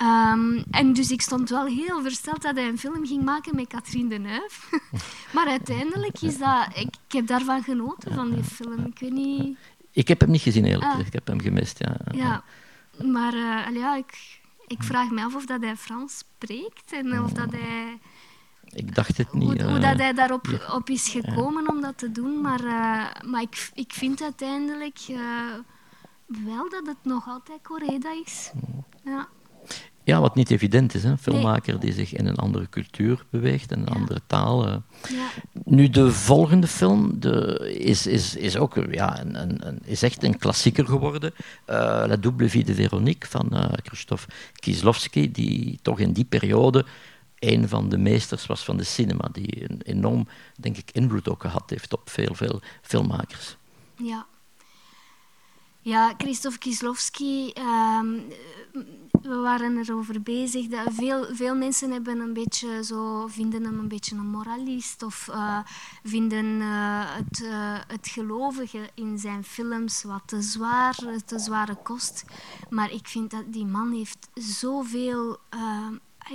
[0.01, 3.67] Um, en dus ik stond wel heel versteld dat hij een film ging maken met
[3.67, 4.81] Catherine Deneuve.
[5.35, 6.67] maar uiteindelijk is dat...
[6.73, 8.85] Ik, ik, heb daarvan genoten, van die film.
[8.85, 9.57] Ik weet niet...
[9.91, 11.01] Ik heb hem niet gezien, eerlijk gezegd.
[11.01, 11.07] Ah.
[11.07, 11.97] Ik heb hem gemist, ja.
[12.11, 12.43] Ja,
[13.03, 17.31] maar uh, ja, ik, ik vraag me af of dat hij Frans spreekt en of
[17.31, 17.99] dat hij...
[18.73, 19.61] Ik dacht het niet.
[19.61, 20.75] Hoe, hoe dat hij daarop ja.
[20.75, 21.69] op is gekomen ja.
[21.69, 25.17] om dat te doen, maar, uh, maar ik, ik vind uiteindelijk uh,
[26.45, 28.51] wel dat het nog altijd Coreda is.
[29.03, 29.27] Ja.
[30.03, 31.03] Ja, wat niet evident is.
[31.03, 31.09] Hè?
[31.09, 31.81] Een filmmaker nee.
[31.81, 34.67] die zich in een andere cultuur beweegt, in een andere taal.
[34.67, 34.75] Uh.
[35.09, 35.27] Ja.
[35.63, 40.23] Nu, de volgende film de, is, is, is ook ja, een, een, een, is echt
[40.23, 41.33] een klassieker geworden.
[41.65, 43.51] La Double Vie de Veronique van
[43.83, 46.85] Krzysztof Kieslowski, die toch in die periode
[47.39, 51.41] een van de meesters was van de cinema, die een enorm, denk ik, invloed ook
[51.41, 53.57] gehad heeft op veel, veel filmmakers.
[53.95, 54.25] Ja.
[55.81, 58.23] Ja, Krzysztof Kieslowski, um,
[59.21, 60.67] we waren erover bezig.
[60.67, 65.27] Dat veel, veel mensen hebben een beetje zo, vinden hem een beetje een moralist of
[65.29, 65.59] uh,
[66.03, 72.25] vinden uh, het, uh, het gelovige in zijn films wat te zwaar, te zware kost.
[72.69, 75.39] Maar ik vind dat die man heeft zoveel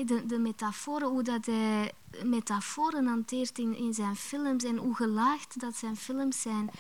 [0.07, 1.93] de, de metaforen, hoe dat hij
[2.25, 6.71] metaforen hanteert in, in zijn films en hoe gelaagd dat zijn films zijn.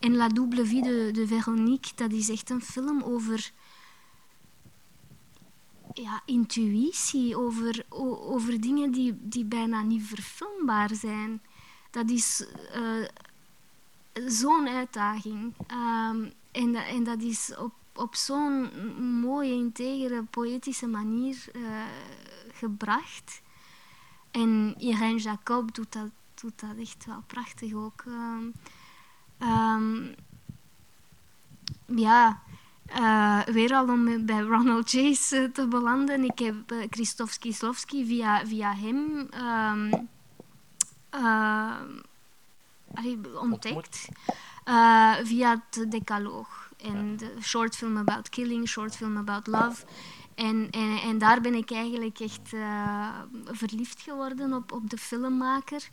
[0.00, 3.52] En La Double Vie de, de Veronique, dat is echt een film over
[5.92, 11.42] ja, intuïtie, over, over dingen die, die bijna niet verfilmbaar zijn.
[11.90, 12.46] Dat is
[12.76, 13.06] uh,
[14.26, 15.54] zo'n uitdaging.
[15.70, 18.70] Um, en, en dat is op, op zo'n
[19.20, 21.62] mooie, integere, poëtische manier uh,
[22.52, 23.42] gebracht.
[24.30, 28.04] En Irene Jacob doet dat, doet dat echt wel prachtig ook.
[28.06, 28.52] Um,
[29.48, 30.14] um,
[31.86, 32.42] ja,
[32.98, 36.24] uh, weer al om bij Ronald Chase te belanden.
[36.24, 36.84] Ik heb uh,
[37.38, 40.08] Kieslowski via, via hem um,
[43.36, 44.08] ontdekt.
[45.22, 46.72] via het Decaloog.
[46.84, 49.84] En de short film about killing, short film about love.
[50.34, 52.52] En, en, en daar ben ik eigenlijk echt
[53.44, 55.88] verliefd geworden op, op de filmmaker.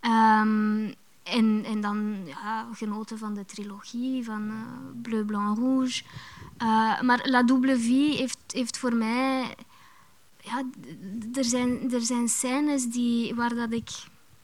[0.00, 4.54] Um, en, en dan ja, genoten van de trilogie, van uh,
[5.02, 6.02] Bleu, Blanc, Rouge.
[6.62, 9.54] Uh, maar La Double Vie heeft, heeft voor mij...
[10.40, 10.62] Ja,
[11.32, 13.90] er zijn, er zijn scènes die, waar dat ik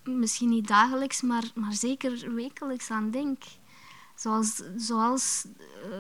[0.03, 3.43] misschien niet dagelijks, maar, maar zeker wekelijks aan denk.
[4.15, 5.91] Zoals, zoals uh,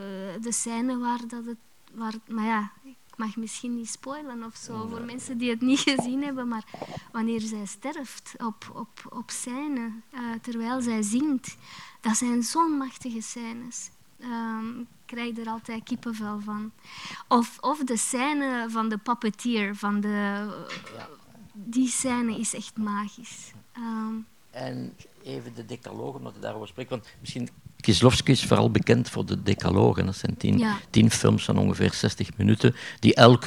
[0.40, 1.58] de scène waar dat het...
[1.92, 2.72] Waar, maar ja,
[3.16, 6.64] mag misschien niet spoilen of zo voor mensen die het niet gezien hebben, maar
[7.12, 11.56] wanneer zij sterft op, op, op scène, uh, terwijl zij zingt,
[12.00, 13.90] dat zijn zo'n machtige scènes.
[14.20, 16.72] Um, ik krijg er altijd kippenvel van.
[17.28, 20.48] Of, of de scène van de puppeteer, van de,
[21.52, 23.52] die scène is echt magisch.
[23.76, 27.48] Um, en even de decaloog, omdat je daarover spreekt, want misschien
[27.84, 30.06] Kieslowski is vooral bekend voor de decalogen.
[30.06, 33.44] Dat zijn tien, tien films van ongeveer 60 minuten, die elk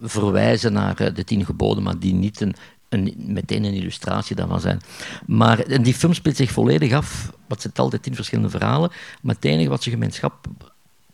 [0.00, 2.54] verwijzen naar eh, de tien geboden, maar die niet een,
[2.88, 4.80] een, meteen een illustratie daarvan zijn.
[5.26, 8.90] Maar en die film speelt zich volledig af, wat zijn altijd tien verschillende verhalen,
[9.22, 10.46] maar het enige wat ze gemeenschap,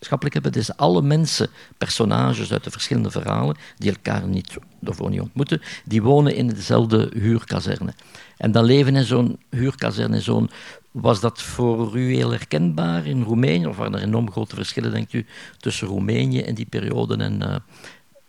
[0.06, 5.20] gemeenschappelijk hebben, is alle mensen, personages uit de verschillende verhalen, die elkaar niet, daarvoor niet
[5.20, 7.94] ontmoeten, die wonen in dezelfde huurkazerne.
[8.36, 10.50] En dan leven in zo'n huurkazerne, zo'n
[10.90, 13.66] was dat voor u heel herkenbaar in Roemenië?
[13.66, 15.26] Of waren er enorm grote verschillen, denkt u,
[15.58, 17.56] tussen Roemenië en die periode en, uh,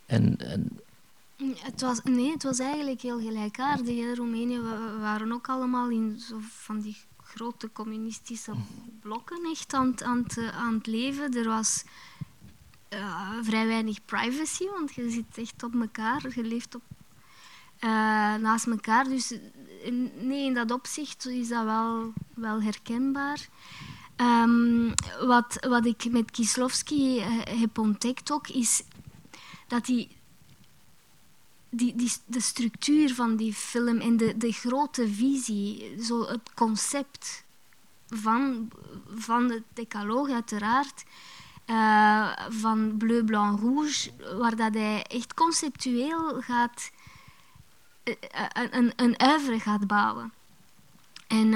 [0.06, 0.80] en, en
[1.38, 4.16] het was, nee, het was eigenlijk heel gelijkaardig.
[4.16, 4.60] Roemenië
[5.00, 6.98] waren ook allemaal in zo van die
[7.36, 8.52] grote communistische
[9.02, 11.34] blokken echt aan, aan, aan het leven.
[11.34, 11.84] Er was
[12.93, 16.21] uh, vrij weinig privacy, want je zit echt op elkaar.
[16.36, 16.82] Je leeft op,
[17.80, 17.89] uh,
[18.36, 19.04] naast elkaar.
[19.04, 19.34] Dus
[20.19, 23.48] nee, in dat opzicht is dat wel, wel herkenbaar.
[24.17, 24.93] Um,
[25.26, 27.26] wat, wat ik met Kieslowski uh,
[27.60, 28.84] heb ontdekt ook, is
[29.67, 30.10] dat hij
[31.76, 37.44] die, die, de structuur van die film en de, de grote visie, zo het concept
[38.08, 38.72] van,
[39.16, 41.04] van de decaloog uiteraard,
[41.66, 46.92] uh, van Bleu, Blanc, Rouge, waar dat hij echt conceptueel gaat,
[48.04, 48.16] uh,
[48.72, 50.34] een, een uivre gaat bouwen.
[51.28, 51.52] En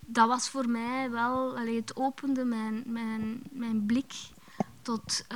[0.00, 4.12] dat was voor mij wel, allee, het opende mijn, mijn, mijn blik
[4.82, 5.26] tot,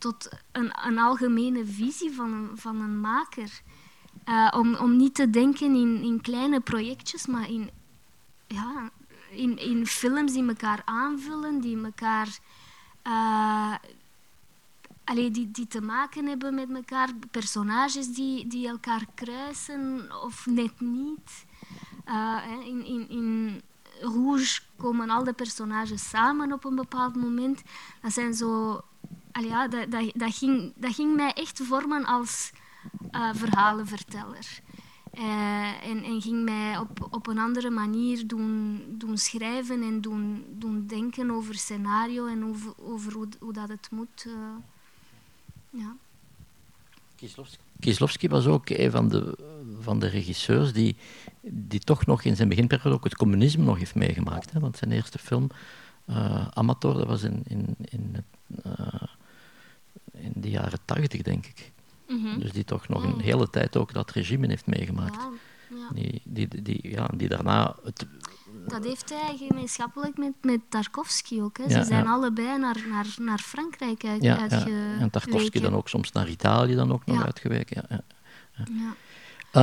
[0.00, 3.62] tot een, een algemene visie van een, van een maker.
[4.28, 7.70] Uh, om, om niet te denken in, in kleine projectjes, maar in,
[8.46, 8.90] ja,
[9.30, 12.38] in, in films die elkaar aanvullen, die elkaar.
[13.06, 13.74] Uh,
[15.14, 21.44] die, die te maken hebben met elkaar, personages die, die elkaar kruisen of net niet.
[22.08, 23.62] Uh, in, in, in
[24.00, 27.62] Rouge komen al de personages samen op een bepaald moment.
[28.02, 28.80] Dat zijn zo
[29.32, 32.50] ja, dat, dat, dat, ging, dat ging mij echt vormen als
[33.12, 34.60] uh, verhalenverteller.
[35.14, 40.44] Uh, en, en, ging mij op, op een andere manier doen, doen schrijven en doen,
[40.50, 44.24] doen denken over scenario en over, over hoe, hoe dat het moet.
[44.26, 44.34] Uh,
[45.70, 45.96] ja.
[47.80, 49.38] Kieslowski was ook een van de,
[49.80, 50.96] van de regisseurs die,
[51.40, 54.52] die toch nog in zijn beginperiode ook het communisme nog heeft meegemaakt.
[54.52, 54.60] Hè?
[54.60, 55.46] Want zijn eerste film,
[56.06, 58.24] uh, Amateur, dat was in, in, in
[58.66, 59.02] uh,
[60.12, 61.72] in de jaren tachtig, denk ik.
[62.08, 62.38] Mhm.
[62.38, 63.20] Dus die toch nog een mm.
[63.20, 65.14] hele tijd ook dat regime heeft meegemaakt.
[65.14, 65.30] Ja,
[65.76, 65.88] ja.
[65.92, 67.76] Die, die, die, ja, die daarna...
[67.84, 68.06] Het...
[68.66, 71.58] Dat heeft hij gemeenschappelijk met, met Tarkovsky ook.
[71.58, 71.70] Hè.
[71.70, 74.48] Ze zijn allebei naar, naar, naar Frankrijk uit, ja,
[74.98, 77.86] En Tarkovsky dan ook soms naar Italië dan ook nog uitgeweken.
[77.88, 78.94] Ja.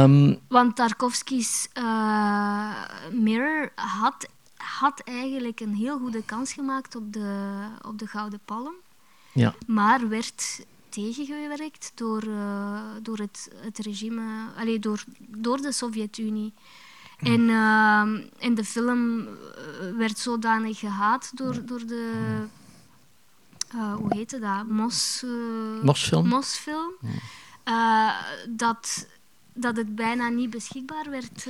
[0.03, 7.53] Um, Want Tarkovsky's uh, Mirror had, had eigenlijk een heel goede kans gemaakt op de,
[7.81, 8.73] op de Gouden Palm.
[9.37, 9.55] Ja.
[9.67, 14.21] Maar werd tegengewerkt door, uh, door het, het regime,
[14.57, 16.53] allee, door, door de Sovjet-Unie.
[17.17, 18.01] En, uh,
[18.39, 19.27] en de film eh,
[19.97, 22.45] werd zodanig gehaat door, door de.
[23.75, 24.67] Uh, hoe heette dat?
[24.67, 25.25] Mos,
[25.81, 26.27] Mosfilm.
[26.27, 26.91] Mosfilm.
[28.49, 29.07] dat,
[29.53, 31.47] dat het bijna niet beschikbaar werd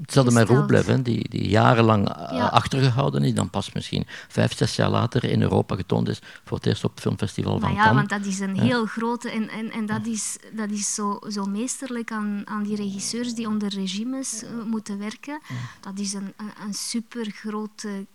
[0.00, 4.90] Hetzelfde met Roeblev, die, die jarenlang eh, achtergehouden is, dan pas misschien vijf, zes jaar
[4.90, 7.84] later in Europa getoond is voor het eerst op het filmfestival van Cannes.
[7.84, 9.30] Ja, want dat is een heel grote...
[9.30, 13.48] En, en, en dat is, dat is zo, zo meesterlijk aan, aan die regisseurs die
[13.48, 15.40] onder regimes uh, moeten werken.
[15.80, 18.06] Dat is een, een, een supergrote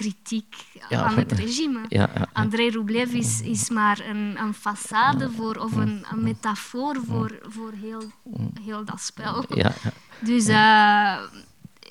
[0.00, 0.56] kritiek
[0.88, 1.80] aan het regime.
[1.88, 7.38] Ja, André Rublev is, is maar een, een façade voor, of een, een metafoor voor,
[7.42, 8.02] voor heel,
[8.62, 9.44] heel dat spel.
[10.20, 10.54] Dus uh,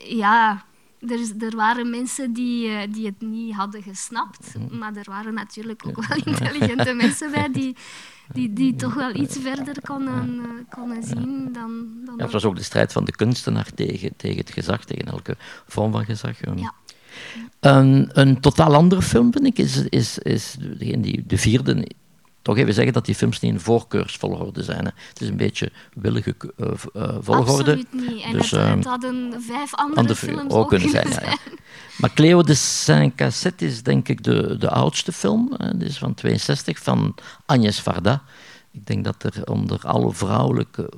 [0.07, 0.63] ja,
[0.99, 5.87] er, er, waren mensen die, uh, die het niet hadden gesnapt, maar er waren natuurlijk
[5.87, 7.75] ook wel intelligente mensen bij die,
[8.33, 11.87] die, die toch wel iets verder konden, uh, konden zien dan...
[12.05, 15.05] dan ja, het was ook de strijd van de kunstenaar tegen, tegen het gezag, tegen
[15.05, 16.37] elke vorm van gezag.
[16.55, 16.73] Ja.
[17.59, 21.87] Een, een totaal andere film, vind ik, is, is, is degene die, de vierde.
[22.41, 24.85] Toch even zeggen dat die films niet in voorkeursvolgorde zijn.
[24.85, 24.91] Hè.
[25.09, 27.71] Het is een beetje willige uh, uh, volgorde.
[27.71, 28.23] Absoluut niet.
[28.23, 31.11] En dus, het, het, hadden vijf andere, andere films ook kunnen zijn.
[31.11, 31.25] zijn.
[31.25, 31.51] Ja, ja.
[31.97, 35.53] Maar Cleo de Saint-Cassette is denk ik de, de oudste film.
[35.57, 38.23] Het is van 62, van Agnès Varda.
[38.71, 40.89] Ik denk dat er onder alle vrouwelijke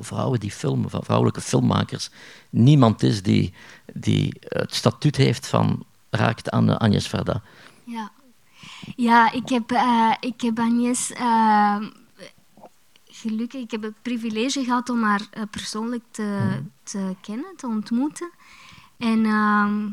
[0.00, 2.10] vrouwen die filmen, vrouwelijke filmmakers,
[2.50, 3.54] niemand is die,
[3.94, 7.42] die het statuut heeft van raakt aan Agnes Varda.
[7.84, 8.10] Ja,
[8.96, 11.76] ja ik, heb, uh, ik heb Agnes uh,
[13.04, 16.62] gelukkig, ik heb het privilege gehad om haar uh, persoonlijk te, mhm.
[16.82, 18.30] te kennen, te ontmoeten.
[18.98, 19.86] En ehm,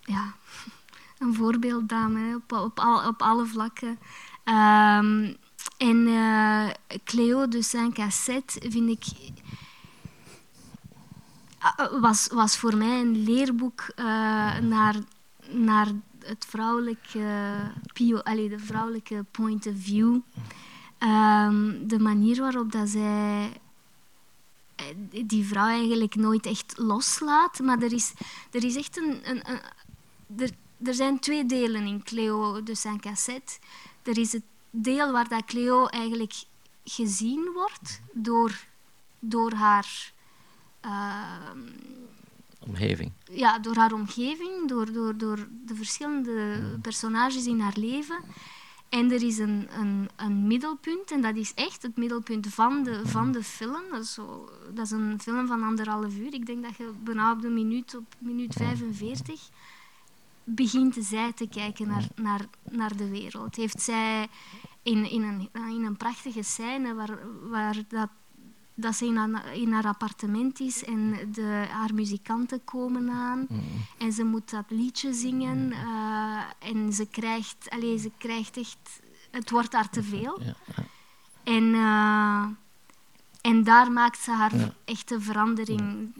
[0.00, 0.34] ja,
[1.18, 3.98] een voorbeelddame op, op, al, op alle vlakken.
[4.44, 5.36] Um,
[5.82, 6.68] en uh,
[7.04, 9.04] Cleo de Saint-Cassette vind ik
[11.62, 14.04] uh, was, was voor mij een leerboek uh,
[14.58, 14.96] naar,
[15.50, 15.88] naar
[16.24, 17.26] het vrouwelijke,
[17.92, 20.18] pio, allez, de vrouwelijke point of view.
[20.98, 23.60] Um, de manier waarop dat zij
[25.24, 27.58] die vrouw eigenlijk nooit echt loslaat.
[27.58, 28.12] Maar er is,
[28.50, 29.20] er is echt een...
[29.30, 29.42] een,
[30.38, 30.50] er,
[30.84, 33.52] er zijn twee delen in Cleo de Saint-Cassette.
[34.02, 34.42] Er is het
[34.72, 36.34] deel waar dat Cleo eigenlijk
[36.84, 38.64] gezien wordt door,
[39.18, 40.12] door haar...
[40.84, 41.50] Uh,
[42.66, 43.12] omgeving.
[43.30, 48.24] Ja, door haar omgeving, door, door, door de verschillende personages in haar leven.
[48.88, 53.00] En er is een, een, een, middelpunt, en dat is echt het middelpunt van de,
[53.04, 53.82] van de film.
[53.90, 56.34] Dat is, zo, dat is een film van anderhalf uur.
[56.34, 59.48] Ik denk dat je bijna op de minuut, op minuut 45
[60.44, 63.56] begint zij te kijken naar, naar, naar de wereld.
[63.56, 64.28] Heeft zij
[64.82, 68.08] in, in, een, in een prachtige scène waar, waar dat,
[68.74, 73.60] dat ze in haar, in haar appartement is en de, haar muzikanten komen aan mm.
[73.98, 79.00] en ze moet dat liedje zingen uh, en ze krijgt, allez, ze krijgt echt,
[79.30, 80.42] het wordt haar te veel.
[80.42, 80.54] Ja.
[81.44, 82.46] En, uh,
[83.40, 84.74] en daar maakt ze haar ja.
[84.84, 86.12] echte verandering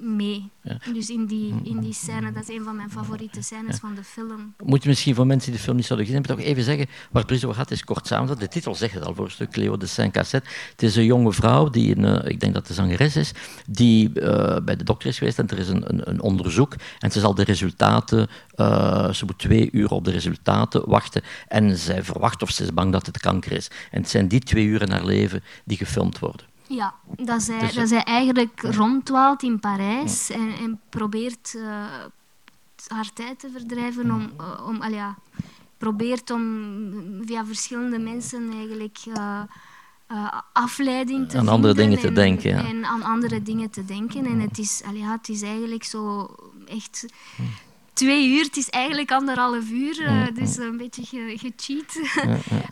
[0.00, 0.50] mee.
[0.92, 4.04] Dus in die, in die scène, dat is een van mijn favoriete scènes van de
[4.04, 4.54] film.
[4.64, 6.86] Moet je misschien voor mensen die de film niet zouden gezien hebben, toch even zeggen
[7.10, 8.38] waar het over gaat, is kort samen.
[8.38, 10.48] De titel zegt het al voor een stuk, Cleo de Saint-Cassette.
[10.70, 13.32] Het is een jonge vrouw, die een, ik denk dat de zangeres is,
[13.68, 17.10] die uh, bij de dokter is geweest en er is een, een, een onderzoek en
[17.10, 22.02] ze zal de resultaten, uh, ze moet twee uur op de resultaten wachten en zij
[22.02, 23.70] verwacht of ze is bang dat het kanker is.
[23.90, 26.49] En het zijn die twee uren in haar leven die gefilmd worden.
[26.70, 31.64] Ja, dat zij, dus, dat zij eigenlijk rondwaalt in Parijs en, en probeert uh,
[32.86, 35.18] haar tijd te verdrijven om, uh, om al ja,
[35.78, 36.44] probeert om
[37.24, 39.42] via verschillende mensen eigenlijk uh,
[40.52, 42.50] afleiding te aan andere dingen te denken.
[42.50, 42.64] Ja.
[42.64, 44.24] En aan andere dingen te denken.
[44.24, 46.34] En het is, al ja, het is eigenlijk zo
[46.66, 47.06] echt
[48.00, 48.44] twee uur.
[48.44, 51.96] Het is eigenlijk anderhalf uur, uh, dus een beetje ge gecheat.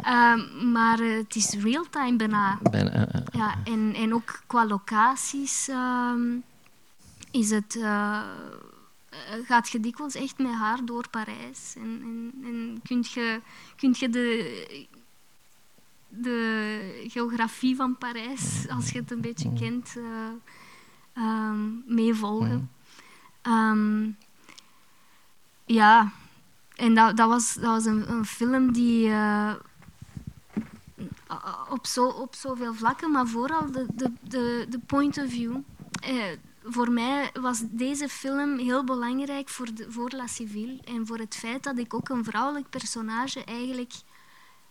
[0.07, 2.59] um, maar uh, het is real-time bijna.
[2.71, 6.43] bijna ja, en, en ook qua locaties um,
[7.31, 8.23] is het, uh,
[9.45, 11.75] gaat je dikwijls echt met haar door Parijs.
[11.77, 13.41] En, en, en kun je,
[13.77, 14.87] kunt je de,
[16.09, 19.97] de geografie van Parijs, als je het een beetje kent,
[21.17, 22.71] um, meevolgen.
[23.43, 24.17] Um,
[25.68, 26.12] ja,
[26.76, 29.54] en dat, dat, was, dat was een, een film die uh,
[31.68, 35.57] op, zo, op zoveel vlakken, maar vooral de, de, de, de point of view.
[36.09, 36.24] Uh,
[36.64, 41.62] voor mij was deze film heel belangrijk voor, de, La Civile en voor het feit
[41.62, 43.93] dat ik ook een vrouwelijk personage eigenlijk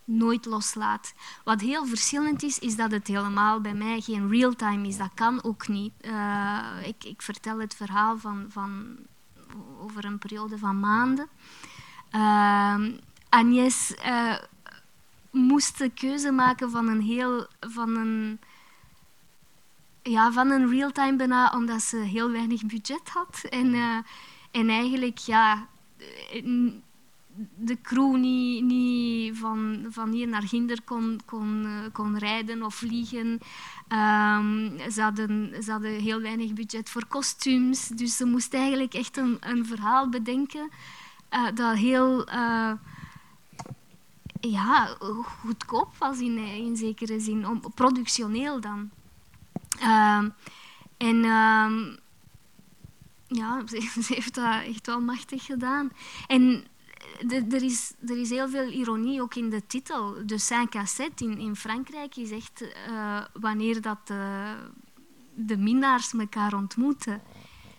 [0.03, 1.13] nooit loslaat.
[1.43, 4.97] Wat heel verschillend is, is dat het helemaal bij mij geen real-time is.
[4.97, 5.93] Dat kan ook niet.
[6.01, 8.97] Uh, ik, ik vertel het verhaal van, van
[9.79, 11.27] over een periode van maanden.
[12.11, 12.75] Uh,
[13.29, 14.35] Agnès uh,
[15.31, 17.47] moest de keuze maken van een heel...
[17.59, 18.39] Van een,
[20.01, 23.41] ja, van een real-time bijna, omdat ze heel weinig budget had.
[23.49, 23.97] En, uh,
[24.51, 25.67] en eigenlijk, ja
[27.55, 32.75] de crew niet, niet van, van hier naar Ginder kon, kon, eh, kon rijden of
[32.75, 33.39] vliegen.
[33.89, 37.87] Um, ze, hadden, ze hadden heel weinig budget voor kostuums.
[37.87, 40.69] Dus ze moest eigenlijk echt een, een verhaal bedenken
[41.53, 42.25] dat heel
[44.39, 48.89] ja, goedkoop was in, in zekere zin, om, productioneel dan.
[49.79, 50.29] Ehm,
[50.97, 51.95] en ehm,
[53.27, 55.91] ja, ze, heeft dat echt wel machtig gedaan.
[56.27, 56.65] En
[57.27, 60.25] er is, er is heel veel ironie ook in de titel.
[60.25, 64.53] De Saint-Cassette in, in Frankrijk is echt uh, wanneer dat de,
[65.33, 67.21] de minnaars elkaar ontmoeten.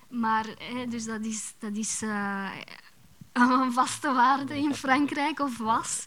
[0.09, 2.51] Maar hè, dus dat is, dat is uh,
[3.33, 6.07] een vaste waarde in Frankrijk, of was.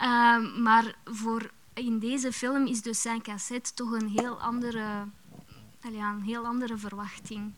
[0.00, 5.06] Uh, maar voor, in deze film is de Saint-Cassette toch een heel andere,
[5.92, 7.52] ja, een heel andere verwachting.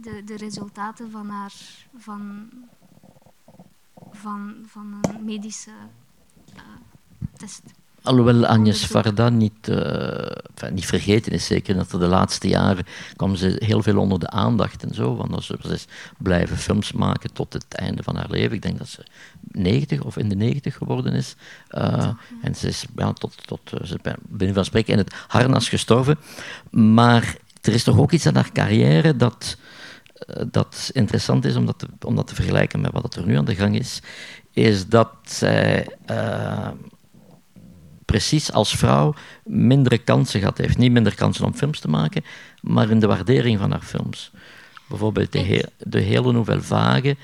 [0.00, 1.52] De, de resultaten van haar
[1.96, 2.50] van,
[4.20, 5.70] van, van een medische
[6.54, 6.60] uh,
[7.36, 7.62] test.
[8.02, 9.76] Alhoewel Agnes Varda niet, uh,
[10.54, 12.84] enfin, niet vergeten is, zeker dat er de laatste jaren
[13.16, 15.16] kwam ze heel veel onder de aandacht en zo.
[15.16, 15.86] Want ze is
[16.18, 18.52] blijven films maken tot het einde van haar leven.
[18.52, 19.04] Ik denk dat ze
[19.40, 21.34] 90 of in de 90 geworden is.
[21.70, 22.08] Uh,
[22.42, 23.98] en ze is ja, tot, tot ze
[24.28, 26.18] binnen van spreken in het harnas gestorven.
[26.70, 29.56] Maar er is toch ook iets aan haar carrière dat,
[30.50, 33.44] dat interessant is om dat, te, om dat te vergelijken met wat er nu aan
[33.44, 34.02] de gang is.
[34.52, 35.86] Is dat zij
[38.10, 39.14] precies als vrouw
[39.44, 40.78] mindere kansen gehad heeft.
[40.78, 42.24] Niet minder kansen om films te maken,
[42.60, 44.30] maar in de waardering van haar films.
[44.88, 47.16] Bijvoorbeeld de, de hele Nouvelle Vague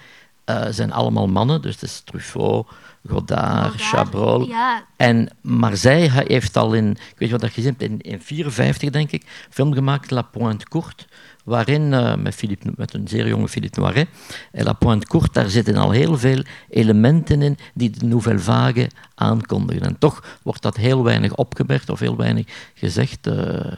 [0.51, 2.67] uh, zijn allemaal mannen, dus het is Truffaut,
[3.09, 4.49] Godard, Chabrol.
[4.97, 9.47] En, maar zij heeft al in, ik weet wat dat gezien in 1954 denk ik,
[9.51, 11.05] film gemaakt, La Pointe Courte,
[11.45, 14.09] waarin uh, met, Philippe, met een zeer jonge Philippe Noiret,
[14.53, 18.91] en La Pointe Courte, daar zitten al heel veel elementen in die de Nouvelle Vague
[19.15, 19.83] aankondigen.
[19.83, 23.27] En toch wordt dat heel weinig opgemerkt of heel weinig gezegd.
[23.27, 23.73] Uh,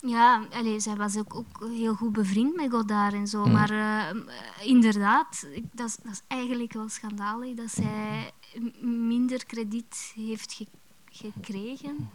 [0.00, 3.44] ja, allez, zij was ook, ook, heel goed bevriend met Godard en zo.
[3.44, 3.52] Mm.
[3.52, 4.06] Maar uh,
[4.62, 8.30] inderdaad, dat is, dat is, eigenlijk wel schandalig dat zij
[8.82, 10.66] minder krediet heeft ge
[11.12, 12.10] gekregen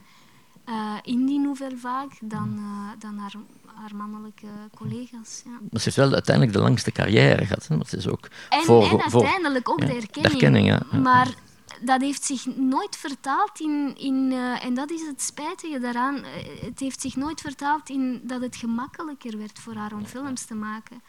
[0.69, 3.33] uh, in die Nouvelle Vague dan, uh, dan haar,
[3.65, 5.41] haar, mannelijke collega's.
[5.45, 5.51] Ja.
[5.51, 7.67] Maar ze heeft wel uiteindelijk de langste carrière gehad.
[7.67, 7.77] Hè?
[7.85, 10.27] ze is ook en, voor, en uiteindelijk ook ja, de erkenning.
[10.27, 10.99] De erkenning ja.
[10.99, 11.33] Maar
[11.81, 16.23] dat heeft zich nooit vertaald in, in uh, en dat is het spijtige daaraan,
[16.61, 20.55] het heeft zich nooit vertaald in dat het gemakkelijker werd voor haar om films te
[20.55, 21.01] maken.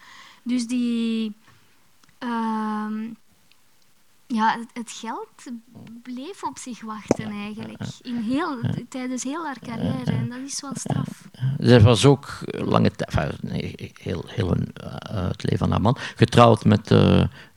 [0.43, 1.37] Dus die...
[2.25, 3.11] Uh,
[4.27, 5.29] ja, het, geld
[6.03, 7.83] bleef op zich wachten eigenlijk.
[8.03, 8.59] In heel,
[8.89, 10.11] tijdens heel haar carrière.
[10.11, 11.29] En dat is wel straf.
[11.59, 15.97] Zij was ook lange tijd, nee, heel, heel een, uh, het leven van haar man,
[15.99, 16.89] getrouwd met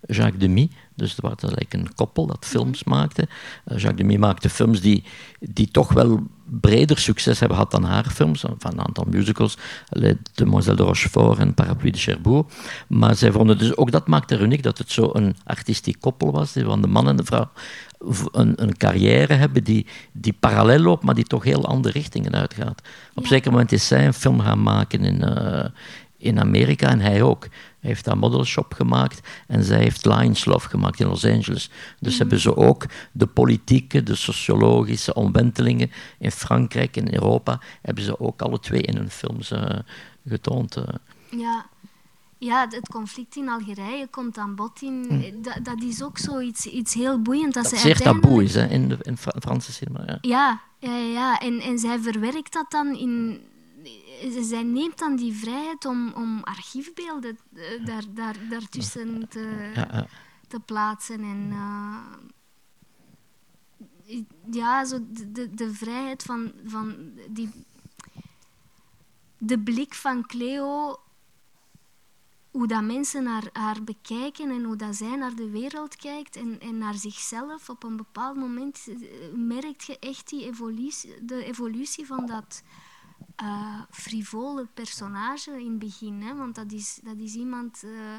[0.01, 0.70] Jacques Demy.
[1.00, 2.95] Dus er was eigenlijk een koppel dat films mhm.
[2.95, 3.22] maakte.
[3.22, 5.04] Uh, Jacques Demy maakte films die,
[5.39, 9.58] die toch wel breder succes hebben gehad dan haar films, van een aantal musicals,
[9.89, 12.47] Les Demoiselles de Rochefort en Parapluie de Cherbourg.
[12.88, 16.32] Maar zij vonden dus, ook dat maakte er uniek, dat het zo een artistiek koppel
[16.32, 17.50] was, van de man en de vrouw
[18.32, 22.82] een, een carrière hebben die, die parallel loopt, maar die toch heel andere richtingen uitgaat.
[23.14, 25.66] Op een zeker moment is zij een film gaan maken in, uh,
[26.18, 27.47] in Amerika en hij ook.
[27.80, 31.69] Hij heeft daar modelshop gemaakt en zij heeft Lions Love gemaakt in Los Angeles.
[31.99, 32.19] Dus mm.
[32.19, 38.41] hebben ze ook de politieke, de sociologische omwentelingen in Frankrijk en Europa, hebben ze ook
[38.41, 39.69] alle twee in hun films uh,
[40.27, 40.77] getoond.
[40.77, 40.84] Uh.
[41.30, 41.65] Ja.
[42.38, 45.05] Ja, het conflict in Algerije komt aan bod in.
[45.09, 45.41] Mm.
[45.41, 47.53] Dat, dat, is ook zoiets iets heel boeiend.
[47.53, 49.99] Dat, dat ze zeer taboe is hè, in de in Franse cinema.
[50.05, 51.39] Ja, ja, ja, ja.
[51.39, 53.41] En, en zij verwerkt dat dan in
[54.39, 59.71] zij neemt dan die vrijheid om, om archiefbeelden uh, daar, daar, daartussen te,
[60.47, 61.21] te plaatsen.
[61.21, 61.97] En uh,
[64.51, 64.99] ja, zo
[65.51, 67.49] de, vrijheid van, van die,
[69.37, 70.99] de blik van Cleo,
[72.51, 76.59] hoe dat mensen haar, haar bekijken en hoe dat zij naar de wereld kijkt en,
[76.59, 77.69] en naar zichzelf.
[77.69, 78.95] Op een bepaald moment eh,
[79.33, 82.63] merk je echt die evolutie, de evolutie van dat
[83.41, 86.21] uh, frivole personage in het begin.
[86.21, 86.35] Hè?
[86.35, 88.15] Want dat is, dat is iemand uh,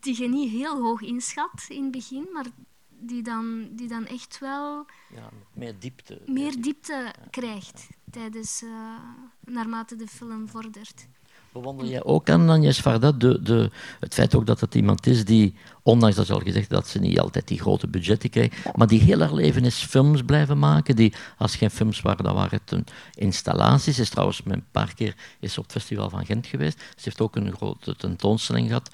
[0.00, 2.46] die je niet heel hoog inschat in het begin, maar
[2.88, 8.98] die dan, die dan echt wel ja, meer diepte, meer diepte krijgt tijdens, uh,
[9.40, 11.06] naarmate de film vordert.
[11.52, 13.70] Bewonder jij ook aan Agnes Varda de, de,
[14.00, 16.98] het feit ook dat het iemand is die, ondanks dat je al gezegd dat ze
[16.98, 20.96] niet altijd die grote budgetten krijgt, maar die heel haar leven is films blijven maken,
[20.96, 22.84] die als geen films waren, dan waren het een
[23.14, 23.96] installaties.
[23.96, 26.78] Ze is trouwens een paar keer is op het Festival van Gent geweest.
[26.78, 28.90] Ze heeft ook een grote tentoonstelling gehad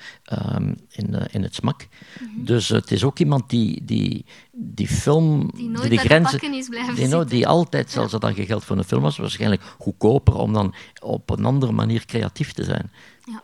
[0.55, 1.87] um, in, uh, in het SMAK.
[2.21, 2.45] Mm -hmm.
[2.45, 4.25] Dus het is ook iemand die, die,
[4.59, 5.51] die film...
[5.55, 8.65] Die nooit die grenzen, is blijven die, no, die altijd, zelfs dat dan geen geld
[8.65, 12.91] voor een film was, waarschijnlijk goedkoper om dan op een andere manier creatief te zijn.
[13.25, 13.43] Ja,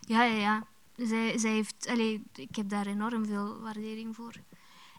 [0.00, 0.36] ja, ja.
[0.36, 0.66] ja.
[1.06, 4.32] zij, zij heeft, allez, ik heb daar enorm veel waardering voor.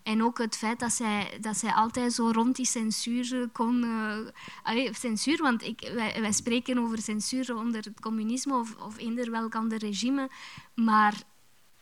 [0.04, 3.84] En ook het feit dat zij, dat zij altijd zo rond die censuur kon...
[3.84, 9.32] Uh, censuur, want ik, wij, wij, spreken over censuur onder het communisme of, of eender
[9.32, 10.30] welk ander regime.
[10.76, 11.14] Maar,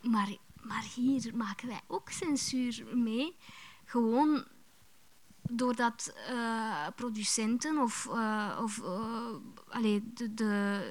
[0.01, 0.35] maar,
[0.67, 3.35] maar hier maken wij ook censuur mee.
[3.85, 4.45] Gewoon
[5.49, 10.81] doordat uh, producenten of, uh, of uh, de, de,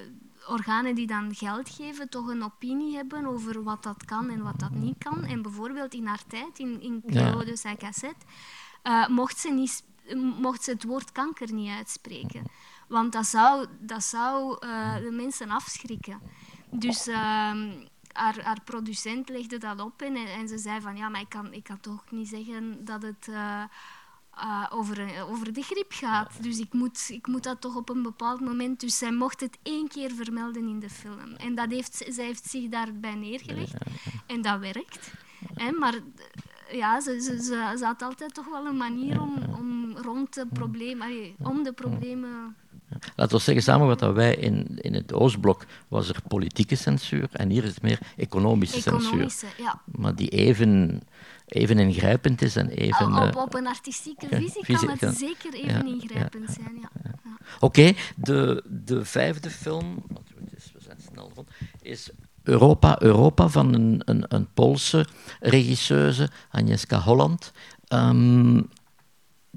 [0.47, 4.59] organen die dan geld geven toch een opinie hebben over wat dat kan en wat
[4.59, 5.23] dat niet kan.
[5.23, 7.75] En bijvoorbeeld in haar tijd, in, in Claude ja.
[7.75, 8.25] cassette,
[9.07, 9.83] mocht, ze niet,
[10.41, 12.43] mocht ze het woord kanker niet uitspreken.
[12.87, 14.59] Want dat zou, dat zou
[15.01, 16.21] de mensen afschrikken.
[16.71, 17.71] Dus ehm,
[18.15, 21.53] haar, haar, producent legde dat op en, en ze zei van ja, maar ik kan,
[21.53, 23.63] ik kan toch niet zeggen dat het uh,
[24.69, 26.43] over, over de griep gaat.
[26.43, 28.79] Dus ik moet, ik moet dat toch op een bepaald moment...
[28.79, 31.35] Dus zij mocht het één keer vermelden in de film.
[31.37, 33.73] En dat heeft, zij heeft zich daarbij neergelegd.
[34.27, 35.13] En dat werkt.
[35.53, 39.37] Hè, maar eh, ja, ze, ze, ze, ze, had altijd toch wel een manier om,
[39.57, 41.35] om rond de problemen...
[41.43, 42.55] Om de problemen...
[43.15, 47.49] Laten we zeggen samen wat wij in, in het Oostblok was er politieke censuur en
[47.49, 49.63] hier is het meer economische, economische censuur.
[49.65, 49.81] Ja.
[49.85, 51.01] Maar die even
[51.45, 53.13] even ingrijpend is en even...
[53.15, 56.89] Op, eh, op een artistieke visie kan het zeker even ingrijpend zijn, ja.
[57.59, 60.03] Oké, de, de vijfde film,
[60.73, 61.49] we zijn snel rond,
[61.81, 62.09] is
[62.43, 65.05] Europa, Europa van een, een, een Poolse
[65.39, 67.51] regisseuse, Agnieszka Holland.
[67.89, 68.69] Um,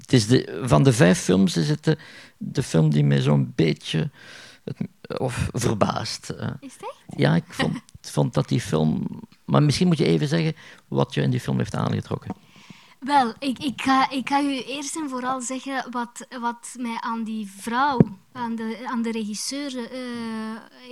[0.01, 1.97] het is de, van de vijf films is het de,
[2.37, 4.09] de film die mij zo'n beetje
[5.07, 6.29] of verbaast.
[6.59, 7.19] Is het echt?
[7.19, 9.07] Ja, ik vond, vond dat die film
[9.49, 10.55] maar misschien moet je even zeggen
[10.87, 12.35] wat je in die film heeft aangetrokken.
[12.99, 17.23] Wel, ik, ik, ga, ik ga u eerst en vooral zeggen wat, wat mij aan
[17.23, 17.99] die vrouw,
[18.31, 19.87] aan de, aan de regisseur, uh,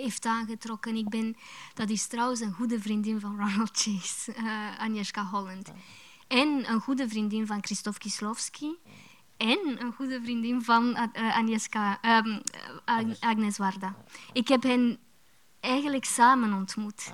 [0.01, 0.95] heeft aangetrokken.
[0.95, 1.36] Ik ben,
[1.74, 5.72] dat is trouwens een goede vriendin van Ronald Chase, uh, Agnieszka Holland.
[6.28, 8.78] En een goede vriendin van Christophe Kieslowski.
[9.38, 12.41] En een goede vriendin van uh, Agnieszka, um,
[13.19, 13.95] Agnes Warda.
[14.34, 14.99] Ik heb hen
[15.59, 17.13] eigenlijk samen ontmoet.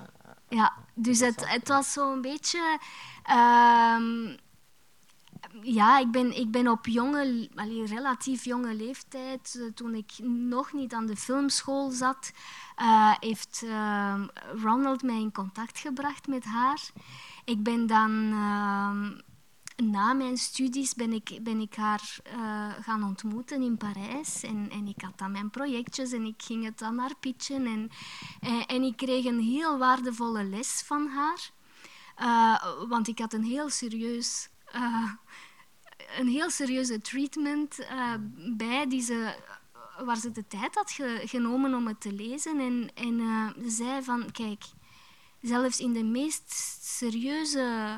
[0.49, 2.79] Ja, dus het, het was zo'n beetje...
[3.31, 4.37] Um,
[5.61, 10.93] ja, ik ben, ik ben op jonge, allee, relatief jonge leeftijd, toen ik nog niet
[10.93, 12.31] aan de filmschool zat,
[12.81, 14.23] uh, heeft uh,
[14.63, 16.81] Ronald mij in contact gebracht met haar.
[17.45, 19.11] Ik ben dan ehm,
[19.91, 24.43] na mijn studies ben ik, ben ik haar uh, gaan ontmoeten in Parijs.
[24.43, 27.65] En, en ik had dan mijn projectjes en ik ging het dan haar pitchen.
[27.65, 27.89] En,
[28.39, 31.49] en, en ik kreeg een heel waardevolle les van haar.
[32.21, 34.49] Uh, want ik had een heel serieus...
[36.17, 37.87] Een heel serieuze treatment
[38.57, 39.35] bij die ze,
[40.05, 42.59] waar ze de tijd had ge, genomen om het te lezen.
[42.59, 43.19] En, en
[43.61, 44.63] ze zei van, kijk,
[45.43, 47.97] zelfs in de meest serieuze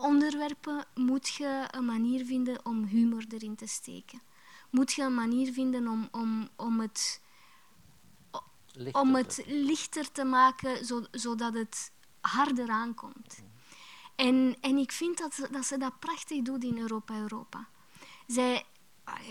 [0.00, 4.20] onderwerpen moet je een manier vinden om humor erin te steken.
[4.70, 7.20] Moet je een manier vinden om, om, om, het,
[8.72, 13.42] lichter om het lichter te maken, zo, zodat het harder aankomt.
[14.16, 17.68] En, en ik vind dat, dat ze dat prachtig doet in Europa Europa.
[18.26, 18.64] Zij,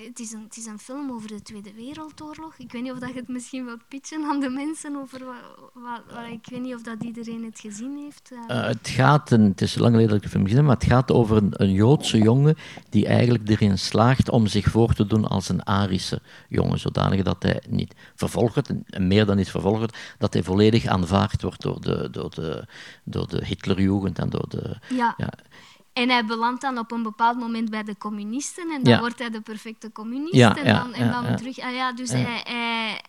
[0.07, 2.53] het is, een, het is een film over de Tweede Wereldoorlog.
[2.57, 5.71] Ik weet niet of dat je het misschien wilt pitchen aan de mensen over wat,
[5.73, 8.31] wat, wat ik weet niet of dat iedereen het gezien heeft.
[8.31, 10.75] Uh, het gaat, een, het is lang geleden dat ik de film gezien heb, maar
[10.75, 12.55] het gaat over een, een, Joodse jongen
[12.89, 17.43] die eigenlijk erin slaagt om zich voor te doen als een Arische jongen, zodanig dat
[17.43, 22.09] hij niet vervolgd en meer dan niet vervolgd dat hij volledig aanvaard wordt door de,
[22.11, 22.67] door de,
[23.03, 24.77] door de Hitlerjugend en door de...
[24.89, 25.13] Ja.
[25.17, 25.29] ja
[25.93, 29.29] en hij belandt dan op een bepaald moment bij de communisten en dan wordt hij
[29.29, 30.33] de perfecte communist.
[30.33, 31.59] Ja, en dan, en dan terug.
[31.59, 33.01] Ah, ja, dus hij, hij,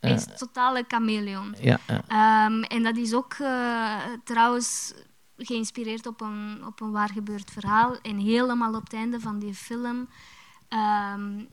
[0.00, 1.54] hij is totale chameleon.
[1.64, 4.94] Um, en dat is ook uh, trouwens
[5.36, 7.96] geïnspireerd op een, op een waar gebeurd verhaal.
[8.02, 10.08] En helemaal op het einde van die film
[10.68, 11.48] um,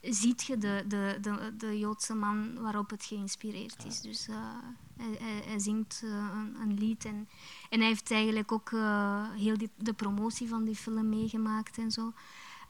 [0.00, 4.00] ziet je de, de, de, de Joodse man waarop het geïnspireerd is.
[4.00, 4.36] Dus uh,
[5.46, 7.28] hij, zingt uh, een, een, lied en,
[7.70, 11.90] en hij heeft eigenlijk ook uh, heel die, de promotie van die film meegemaakt en
[11.90, 12.12] zo.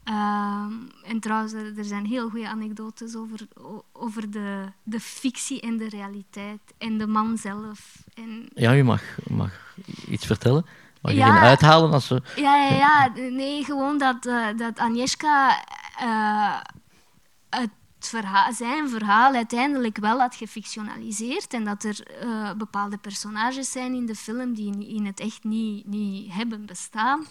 [0.05, 0.73] Ehm,
[1.05, 3.47] en trouwens, er zijn heel goede anekdotes over,
[3.93, 8.03] over de, de fictie en de realiteit en de man zelf.
[8.15, 8.49] En...
[8.55, 9.75] Ja, u mag, mag
[10.09, 10.67] iets vertellen.
[11.01, 12.23] Mag je ja, uithalen als we...
[12.37, 14.23] Ja, ja, ja, nee, gewoon dat,
[14.57, 15.65] dat Agnieszka
[18.09, 24.07] verhaal, zijn verhaal uiteindelijk wel had gefictionaliseerd en dat er uh, bepaalde personages zijn in
[24.07, 27.27] de film die in het echt niet, niet hebben bestaan.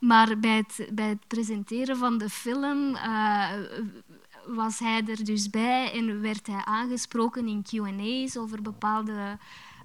[0.00, 3.50] Maar bij het, bij het presenteren van de film uh,
[4.46, 9.38] was hij er dus bij en werd hij aangesproken in Q&A's over bepaalde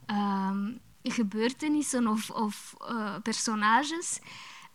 [0.06, 0.72] ehm,
[1.04, 4.20] gebeurtenissen of, of uh, personages.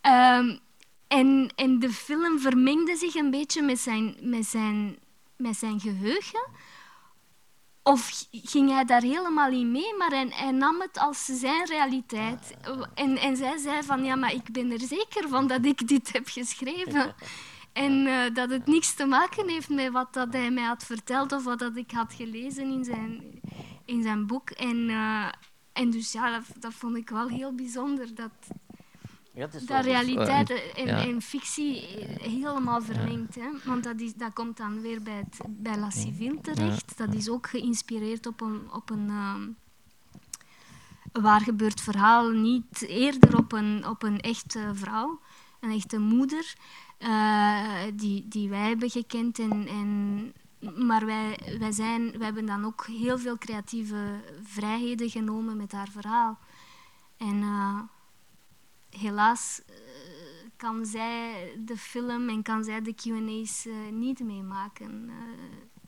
[0.03, 0.61] Um,
[1.09, 4.97] en, en de film vermengde zich een beetje met zijn, met zijn,
[5.39, 6.51] met zijn geheugen.
[7.83, 12.55] Of ging hij daar helemaal in mee, maar hij, hij, nam het als zijn realiteit.
[12.95, 16.13] En, en zij zei van, ja, maar ik ben er zeker van dat ik dit
[16.13, 17.15] heb geschreven.
[17.73, 21.33] En uh, dat het niks te maken heeft met wat dat hij mij had verteld
[21.33, 23.41] of wat dat ik had gelezen in zijn,
[23.85, 24.51] in zijn boek.
[24.51, 25.29] En, uh,
[25.73, 28.15] en dus ja, dat, dat, vond ik wel heel bijzonder.
[28.15, 28.31] Dat,
[29.39, 31.03] ja, dat realiteit en, ja.
[31.03, 31.85] en, fictie
[32.21, 33.35] helemaal vermengd.
[33.35, 33.49] Hè?
[33.65, 36.99] Want dat, is, dat komt dan weer bij, het, bij La Civile terecht.
[36.99, 39.11] Dat is ook geïnspireerd op een, op een
[41.13, 42.31] waar gebeurt verhaal.
[42.31, 45.21] Niet eerder op een, op een echte vrouw,
[45.61, 46.55] een echte moeder.
[46.99, 49.39] Uh, die, die wij hebben gekend.
[49.39, 50.33] En, en,
[50.87, 55.89] maar wij, wij, zijn, wij hebben dan ook heel veel creatieve vrijheden genomen met haar
[55.89, 56.39] verhaal.
[57.17, 57.81] En uh,
[58.91, 59.77] helaas uh,
[60.57, 65.11] kan zij de film en kan zij de QA's niet meemaken.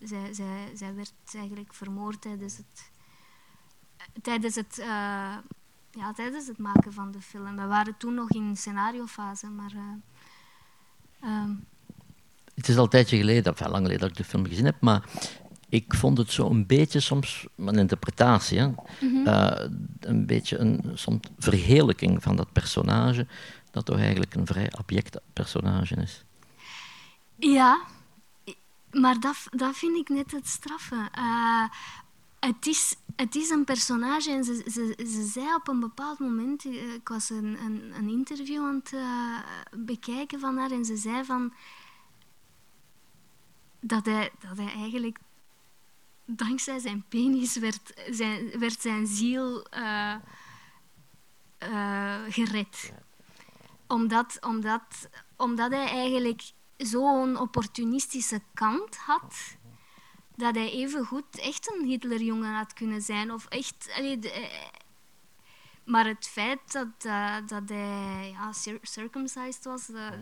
[0.00, 2.90] zij, zij, zij werd eigenlijk vermoord tijdens het,
[4.22, 4.76] tijdens het,
[5.90, 7.56] ja, tijdens het maken van de film.
[7.56, 9.72] We waren toen nog in scenariofase, maar
[11.24, 11.68] Um.
[12.54, 14.80] Het is al een tijdje geleden, of lang geleden dat ik de film gezien heb,
[14.80, 15.08] maar
[15.70, 19.26] ik vond het zo een beetje soms, een interpretatie, mm -hmm.
[19.26, 19.50] uh,
[20.00, 23.26] een beetje een soms verheerlijking van dat personage,
[23.70, 26.24] dat toch eigenlijk een vrij abject personage is.
[27.36, 27.80] Ja,
[28.90, 31.08] maar dat, dat vind ik net het straffe.
[31.18, 31.64] Uh,
[32.40, 36.64] het is, het is een personage en ze, ze, ze zei op een bepaald moment,
[36.64, 39.38] eh, ik was een, een, een interview aan het uh,
[39.76, 41.52] bekijken van haar en ze zei van
[43.80, 45.18] dat hij, dat hij eigenlijk
[46.36, 50.14] dankzij zijn penis werd zijn, werd zijn ziel uh,
[52.28, 52.92] gered.
[53.86, 56.42] Omdat, omdat, omdat hij eigenlijk
[56.76, 59.58] zo'n opportunistische kant had
[60.40, 63.32] dat hij even goed echt een Hitlerjongen had kunnen zijn.
[63.32, 64.68] Of echt, allee, de, eh,
[65.84, 68.52] maar het feit dat, uh, dat hij ja,
[68.82, 70.12] circumcised was, dat,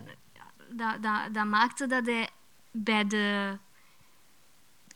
[0.69, 2.29] dat, dat, dat, maakte dat hij
[2.71, 3.57] bij de,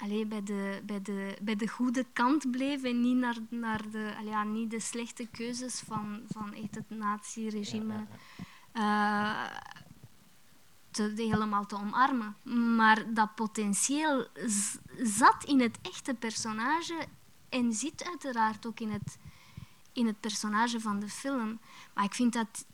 [0.04, 4.14] allee, bij de, bij de, bij de goede kant bleef en niet naar, naar de,
[4.18, 8.06] allee, ja, niet de slechte keuzes van, van echt het nazi-regime.
[8.74, 9.46] Uh,
[10.92, 12.36] te, helemaal te omarmen.
[12.76, 14.28] Maar dat potentieel
[14.98, 17.06] zat in het echte personage
[17.50, 19.18] en zit uiteraard ook in het,
[19.92, 21.60] in het personage van de film.
[21.94, 22.66] Maar ik vind dat,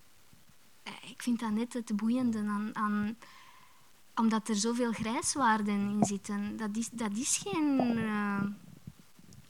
[0.83, 3.17] eh, ik vind dat net het boeiende aan, aan
[4.19, 6.57] omdat er zoveel grijswaarden in zitten.
[6.57, 7.97] Dat is, dat is geen...
[7.97, 8.41] Uh,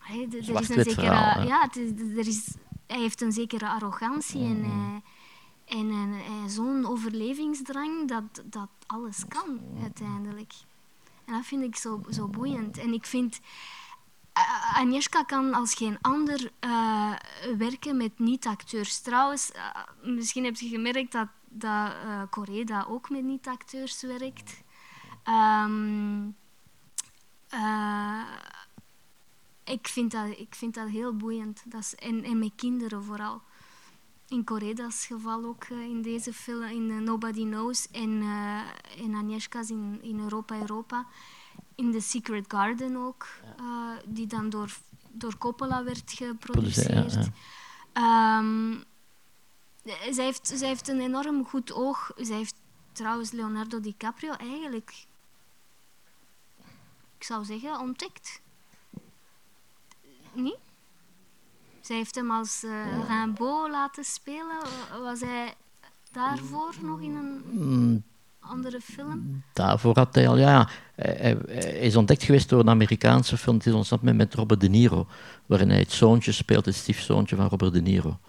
[0.09, 1.69] er, is een zekere, ja,
[2.15, 2.55] er is,
[2.87, 5.01] hij heeft een zekere arrogantie en hij,
[5.77, 10.53] en, en, zo'n overlevingsdrang dat, dat alles kan uiteindelijk.
[11.25, 12.77] En dat vind ik zo, zo boeiend.
[12.77, 13.39] En ik vind,
[14.37, 17.13] uh, Agnieszka kan als geen ander uh,
[17.57, 18.99] werken met niet-acteurs.
[18.99, 24.63] Trouwens, uh, misschien heb je gemerkt dat, dat uh, Coreda ook met niet-acteurs werkt.
[25.27, 26.35] Um,
[29.63, 31.63] ik, vind dat, ik vind dat heel boeiend.
[31.65, 33.41] Dat is, en, en met kinderen vooral
[34.27, 38.23] in Coreda's geval ook uh, in deze film, in Nobody Knows en
[38.95, 41.05] in Agnieszka's in, in Europa Europa.
[41.75, 43.27] In The Secret Garden ook,
[44.05, 44.71] die dan door,
[45.11, 47.13] door Coppola werd geproduceerd.
[47.13, 47.25] Ja,
[47.93, 48.37] ja.
[48.39, 48.83] Um,
[50.11, 52.11] zij, heeft, zij heeft een enorm goed oog.
[52.15, 52.55] Zij heeft
[52.91, 55.05] trouwens Leonardo DiCaprio eigenlijk,
[57.17, 58.41] ik zou zeggen, ontdekt.
[60.33, 60.57] Niet?
[61.81, 64.57] Zij heeft hem als uh, Rimbaud laten spelen.
[65.01, 65.53] Was hij
[66.11, 68.03] daarvoor nog in een mm.
[68.39, 69.43] andere film?
[69.53, 70.69] Daarvoor had hij al, ja.
[70.95, 71.33] Hij,
[71.79, 75.07] is ontdekt geweest door een Amerikaanse film, die is met, met Robert De Niro,
[75.45, 78.19] waarin hij het zoontje speelt, het stiefzoontje van Robert De Niro.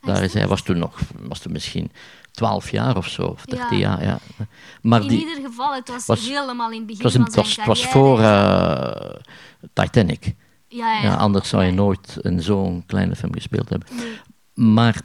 [0.00, 1.90] Daar is hij was toen nog, was toen misschien
[2.30, 4.04] 12 jaar of zo, of 13 jaar.
[4.04, 4.18] Ja.
[4.82, 7.44] Maar in die, ieder geval, het was, was, helemaal in het begin het was, van
[7.44, 9.14] zijn het was, voor uh,
[9.72, 10.34] Titanic.
[10.68, 11.02] Ja, ja.
[11.02, 13.88] ja anders zou je nooit in zo'n kleine film gespeeld hebben.
[14.54, 15.00] Maar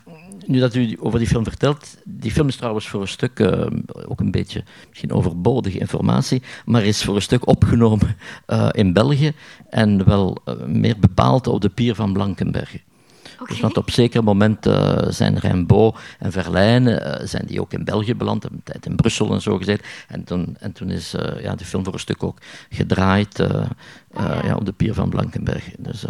[0.46, 3.66] nu dat u over die film vertelt, die film is trouwens voor een stuk uh,
[4.08, 8.18] ook een beetje misschien overbodige informatie, maar is voor een stuk opgenomen
[8.48, 9.34] uh, in België
[9.70, 12.80] en wel meer bepaald op de pier van Blankenberge.
[13.36, 13.48] Okay.
[13.48, 17.84] Dus want op zeker moment uh, zijn Rimbaud en Verlaine uh, zijn die ook in
[17.84, 19.86] België beland, hebben een tijd in Brussel en zo gezeten.
[20.08, 22.38] En toen, en toen is uh, ja, de film voor een stuk ook
[22.70, 23.68] gedraaid ah,
[24.14, 24.46] ja.
[24.46, 24.56] ja.
[24.56, 25.70] op de pier van Blankenberg.
[25.78, 26.06] Dus,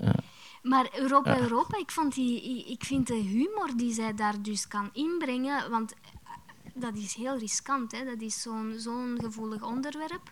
[0.00, 0.14] ja.
[0.62, 4.90] Maar Europa, Europa, ik, vond die, ik vind de humor die zij daar dus kan
[4.92, 5.94] inbrengen, want
[6.74, 7.92] dat is heel riskant.
[7.92, 8.04] Hè?
[8.04, 10.30] Dat is zo'n zo'n gevoelig onderwerp.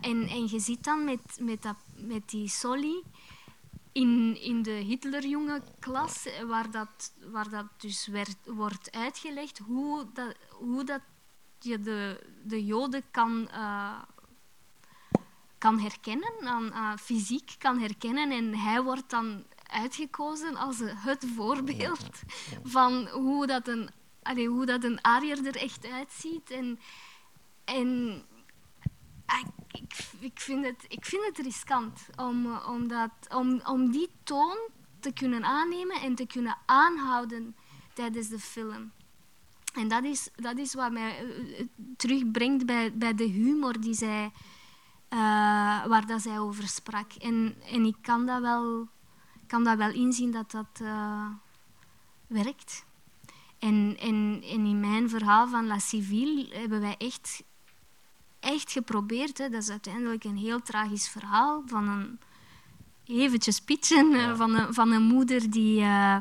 [0.00, 3.02] En, en je zit dan met, met, dat, met die Solly
[3.96, 10.34] in, in de Hitlerjonge klas, waar dat, waar dat dus werd, wordt uitgelegd hoe dat,
[10.50, 11.00] hoe dat
[11.58, 14.02] je de, de Joden kan, uh,
[15.58, 18.30] kan herkennen, aan, uh, fysiek kan herkennen.
[18.30, 22.10] En hij wordt dan uitgekozen als het voorbeeld
[22.64, 23.90] van hoe dat een
[24.22, 26.50] allee, hoe dat een Ariër er echt uitziet.
[26.50, 26.78] En,
[27.64, 28.22] en
[29.26, 29.42] ah,
[30.18, 34.58] ik, vind het, ik vind het riskant om, om, dat, om, om die toon
[35.00, 37.56] te kunnen aannemen en te kunnen aanhouden
[37.92, 38.92] tijdens de film.
[39.74, 41.66] En dat is, dat is wat mij eh, eh,
[41.96, 44.32] terugbrengt bij, bij de humor die zij,
[45.88, 47.12] waar dat zij over sprak.
[47.12, 48.88] En, en ik kan dat wel,
[49.46, 50.80] kan dat wel inzien dat dat
[52.26, 52.84] werkt.
[53.58, 57.42] En, en, in mijn verhaal van La Civile hebben wij echt,
[58.46, 59.38] echt geprobeerd.
[59.38, 59.48] Hè.
[59.48, 62.18] Dat is uiteindelijk een heel tragisch verhaal van een
[63.04, 65.80] eventjes pitchen eh, van, een, van een moeder die.
[65.80, 66.16] Uh,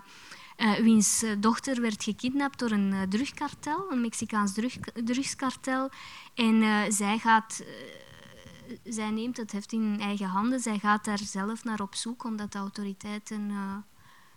[0.58, 5.90] uh, wiens dochter werd gekidnapt door een uh, drugkartel, een Mexicaans drug, drugskartel.
[6.34, 6.64] En
[6.94, 7.64] zij gaat,
[8.84, 10.60] zij neemt het heft in eigen handen.
[10.60, 13.52] Zij gaat daar zelf naar op zoek, omdat de autoriteiten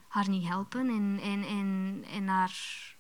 [0.09, 0.89] haar niet helpen.
[0.89, 2.97] En, en, en, en haar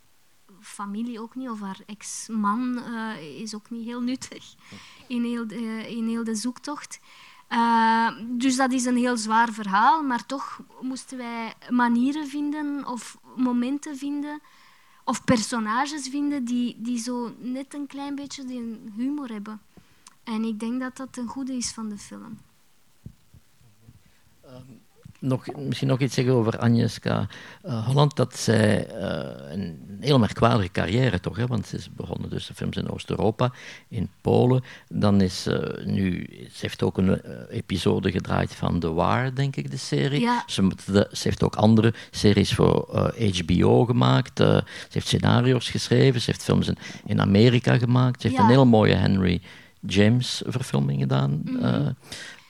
[0.60, 4.54] familie ook niet, of haar ex-man uh, is ook niet heel nuttig
[5.08, 7.00] in heel de, in heel de zoektocht.
[7.52, 13.18] Uh, dus dat is een heel zwaar verhaal, maar toch moesten wij manieren vinden of
[13.36, 14.40] momenten vinden
[15.04, 19.60] of personages vinden die, die zo net een klein beetje die humor hebben.
[20.24, 22.38] En ik denk dat dat een goede is van de film.
[24.44, 24.86] Um
[25.18, 27.26] nog, misschien nog iets zeggen over Agnieszka
[27.66, 28.16] uh, Holland.
[28.16, 32.54] Dat zij uh, een heel merkwaardige carrière toch, hè, want ze is begonnen dus de
[32.54, 33.52] films in Oost-Europa,
[33.88, 34.64] in Polen.
[34.88, 39.70] Dan is uh, nu, ze heeft ook een episode gedraaid van The Wire, denk ik,
[39.70, 40.20] de serie.
[40.20, 40.42] Ja.
[40.46, 43.12] Ze, de, ze, heeft ook andere series voor
[43.44, 44.38] HBO gemaakt.
[44.38, 48.20] ze heeft scenario's geschreven, ze heeft films in, in Amerika gemaakt.
[48.20, 48.46] Ze heeft Ja.
[48.46, 49.40] een heel mooie Henry
[49.80, 51.40] James verfilming gedaan.
[51.44, 51.90] Mhm.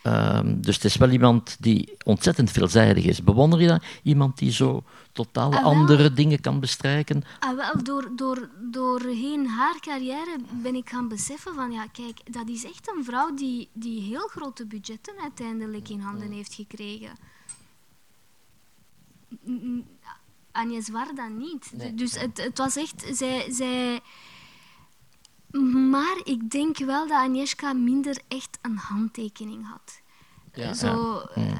[0.09, 3.23] Um, dus het is wel iemand die ontzettend veelzijdig is.
[3.23, 3.85] Bewonder je dat?
[4.03, 4.83] Iemand die zo
[5.13, 7.23] totaal Ah, andere dingen kan bestrijken?
[7.39, 12.49] Ah, wel, door, door, doorheen haar carrière ben ik gaan beseffen van, ja, kijk, dat
[12.49, 17.11] is echt een vrouw die, die heel grote budgetten uiteindelijk in handen heeft gekregen.
[19.47, 19.87] N- n-
[20.53, 21.73] Agnes Warda niet.
[21.77, 21.95] Nee.
[21.95, 24.01] Dus het, het was echt, zij, zij...
[25.91, 30.01] Maar ik denk wel dat Agnieszka minder echt een handtekening had.
[30.53, 31.43] Ja, zo, ja.
[31.43, 31.53] eh,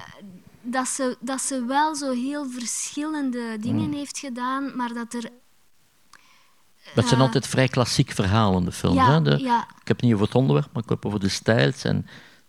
[0.63, 3.93] dat, ze, dat ze wel zo heel verschillende dingen Mm.
[3.93, 5.31] heeft gedaan, maar dat er...
[6.95, 8.97] Dat zijn eh, altijd vrij klassiek verhalen, de films.
[8.97, 9.23] ja, hè?
[9.23, 11.29] De, ja, Ik heb het niet over het onderwerp, maar ik heb het over de
[11.29, 11.67] stijl.
[11.67, 12.07] Het zijn,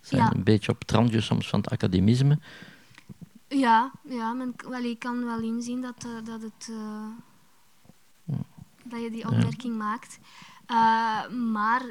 [0.10, 2.40] een beetje op het randje soms van het academisme.
[3.48, 8.36] ja, ja men, wel, ik kan wel inzien dat, eh, dat, het, eh,
[8.84, 10.20] dat je die opmerking maakt.
[10.70, 11.82] Eh, maar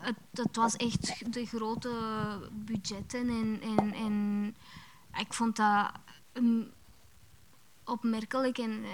[0.00, 1.90] het, het was echt de grote
[2.52, 4.56] budgetten en, en, en
[5.18, 5.90] ik vond dat
[6.40, 6.70] mm,
[7.84, 8.84] opmerkelijk en,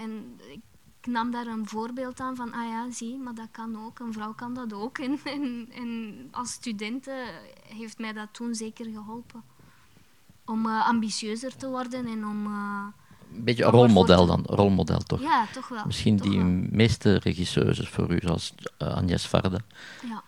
[0.50, 4.12] ik nam daar een voorbeeld aan van, ah ja, zie, maar dat kan ook, een
[4.12, 4.98] vrouw kan dat ook.
[4.98, 5.20] En,
[5.82, 7.14] en, als student eh,
[7.66, 9.42] heeft mij dat toen zeker geholpen.
[10.44, 12.46] Om eh, ambitieuzer te worden en om...
[13.36, 15.20] Een beetje een rolmodel dan, rolmodel toch?
[15.20, 15.86] ja, toch wel.
[15.86, 16.66] Misschien toch die wel.
[16.70, 19.58] meeste regisseuses voor u, zoals uh, Agnes Varda.
[20.08, 20.22] Ja,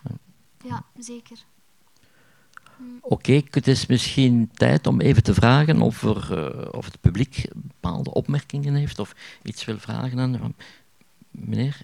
[0.63, 1.37] ja zeker.
[3.01, 7.45] Oké, het is misschien tijd om even te vragen of, er, eh, of het publiek
[7.53, 10.55] bepaalde opmerkingen heeft of iets wil vragen aan
[11.31, 11.77] meneer.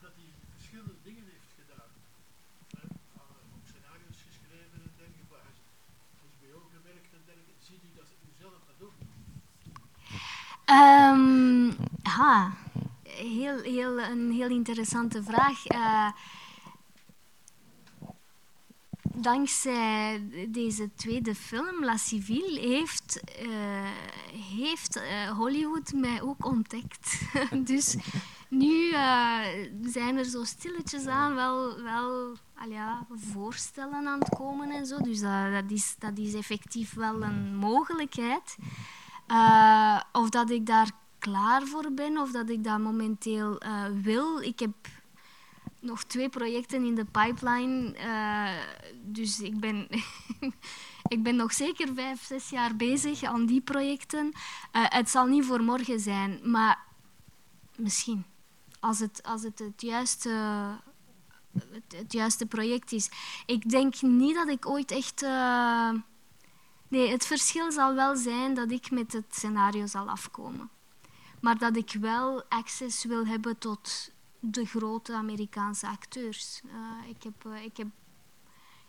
[0.00, 1.90] dat hij verschillende dingen heeft gedaan.
[2.76, 5.36] Hè, uh, ook scenario's geschreven en dergelijke.
[6.18, 7.64] Hij is bij jou gewerkt en dergelijke.
[7.68, 8.96] Zie je dat u zelf dat ook?
[10.68, 11.70] Ehm,
[12.02, 12.52] ha,
[13.02, 15.66] heel, heel, een heel interessante vraag.
[15.66, 16.08] Eh,
[19.02, 23.90] dankzij deze tweede film, La Civile, heeft, eh,
[24.56, 27.20] heeft eh, Hollywood mij ook ontdekt.
[27.70, 27.96] dus
[28.48, 28.90] nu
[29.82, 32.36] zijn er zo stilletjes aan wel, wel
[32.68, 34.98] ja, voorstellen aan het komen en zo.
[34.98, 38.56] Dus dat, dat, is, dat is effectief wel een mogelijkheid.
[39.28, 44.40] Eh, of dat ik daar klaar voor ben of dat ik dat momenteel eh, wil.
[44.40, 44.74] Ik heb
[45.80, 47.94] nog twee projecten in de pipeline.
[49.02, 49.88] dus ik ben,
[51.14, 54.32] ik ben nog zeker vijf, zes jaar bezig aan die projecten.
[54.72, 56.78] het zal niet voor morgen zijn, maar
[57.76, 58.24] misschien.
[58.80, 60.30] Als het, als het, het juiste
[61.88, 63.10] het, juiste project is.
[63.46, 65.22] Ik denk niet dat ik ooit echt.
[66.88, 70.70] Nee, het verschil zal wel zijn dat ik met het scenario zal afkomen.
[71.40, 74.10] Maar dat ik wel access wil hebben tot
[74.40, 76.60] de grote Amerikaanse acteurs.
[76.64, 77.86] Uh, ik, heb, uh, ik, heb,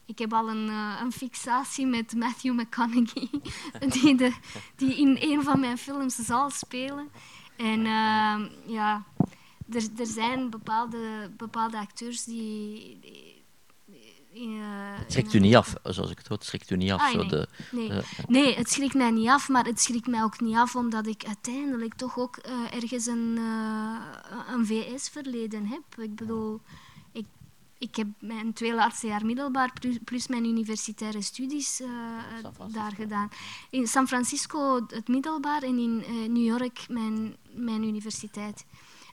[0.05, 0.67] ik heb al een,
[1.01, 3.29] een fixatie met Matthew McConaughey,
[3.93, 4.33] die, de,
[4.75, 7.09] die in een van mijn films zal spelen.
[7.57, 7.81] En
[8.65, 9.05] ja,
[9.69, 12.99] er, er zijn bepaalde, bepaalde acteurs die,
[14.33, 17.01] het schrikt u niet af, zoals ik het hoor, het schrikt u niet af.
[17.01, 17.27] Ah, zo nee.
[17.27, 17.89] De, nee.
[17.89, 21.07] uh, nee, het schrikt mij niet af, maar het schrikt mij ook niet af omdat
[21.07, 23.37] ik uiteindelijk toch ook uh, ergens een,
[24.53, 26.03] een VS-verleden heb.
[26.03, 26.61] Ik bedoel,
[27.11, 27.25] ik,
[27.77, 31.81] ik heb mijn twee laatste jaar middelbaar plus, plus mijn universitaire studies
[32.71, 33.29] daar gedaan.
[33.69, 35.97] In San Francisco het middelbaar en in
[36.33, 38.65] New York mijn, mijn universiteit.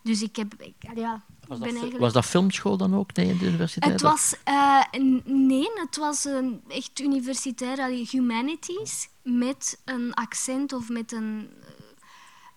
[0.03, 0.55] Dus ik heb...
[0.59, 1.99] Ik, ja, was, dat, eigenlijk...
[1.99, 3.93] was dat filmschool dan ook nee, de universiteit?
[3.93, 4.35] Het was...
[4.49, 4.83] Uh,
[5.25, 11.51] nee, het was een echt universitaire humanities met een accent of met een...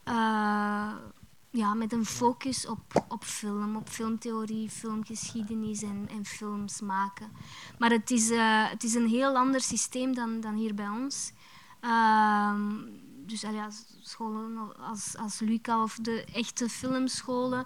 [0.07, 0.91] Uh,
[1.51, 7.31] ja, met een focus op, op film, op filmtheorie, filmgeschiedenis en, en films maken.
[7.77, 11.31] Maar het is, uh, het is een heel ander systeem dan, dan hier bij ons.
[11.81, 12.53] Uh,
[13.25, 13.69] dus ja,
[14.01, 17.65] scholen als, als Luca of de echte filmscholen.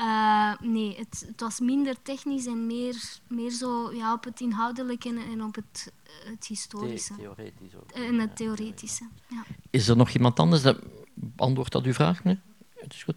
[0.00, 2.96] Uh, nee, het, het, was minder technisch en meer,
[3.28, 5.92] meer zo ja, op het inhoudelijke en, en op het,
[6.24, 7.14] het historische.
[7.14, 7.90] The theoretisch ook.
[7.90, 9.44] En het theoretische, ja.
[9.70, 10.78] Is er nog iemand anders dat
[11.14, 12.24] beantwoordt dat uw vraag?
[12.24, 12.38] Nee?
[12.74, 13.16] Het is goed.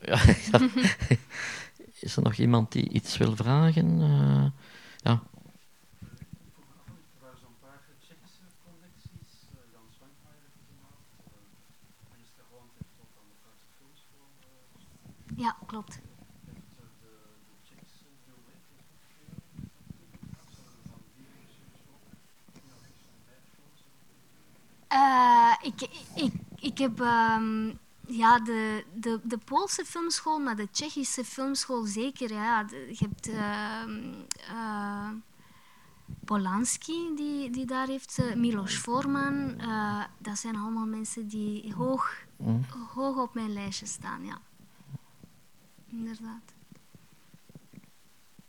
[0.00, 0.20] Ja,
[0.52, 0.68] ja.
[2.00, 4.00] is er nog iemand die iets wil vragen?
[4.00, 4.46] Uh,
[4.96, 5.22] ja.
[15.36, 16.00] Ja, klopt.
[24.92, 31.24] Uh, ik, ik, ik heb um, ja, de, de, de Poolse filmschool, maar de Tsjechische
[31.24, 32.32] filmschool zeker.
[32.32, 32.66] Ja.
[32.70, 33.82] Je hebt uh,
[34.54, 35.08] uh,
[36.24, 39.60] Polanski, die, die daar heeft, Milos Forman.
[40.18, 42.64] dat zijn allemaal mensen die hoog, mm.
[42.94, 44.24] hoog op mijn lijstje staan.
[44.24, 44.40] Ja
[45.92, 46.42] inderdaad.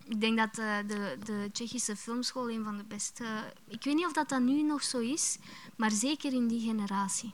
[0.07, 3.23] Ik denk dat uh, de, de Tsjechische filmschool een van de beste...
[3.67, 5.37] Ik weet niet of dat, dat nu nog zo is,
[5.75, 7.33] maar zeker in die generatie.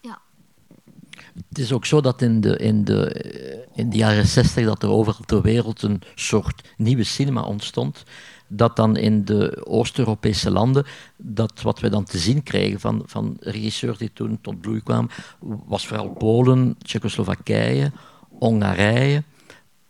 [0.00, 0.20] Ja.
[1.48, 4.88] Het is ook zo dat in de, in de, in de jaren zestig dat er
[4.88, 8.04] overal ter wereld een soort nieuwe cinema ontstond.
[8.46, 13.36] Dat dan in de Oost-Europese landen, dat wat we dan te zien kregen van, van
[13.40, 15.10] regisseurs die toen tot bloei kwamen,
[15.40, 17.92] was vooral Polen, Tsjechoslowakije,
[18.42, 19.22] Hongarije,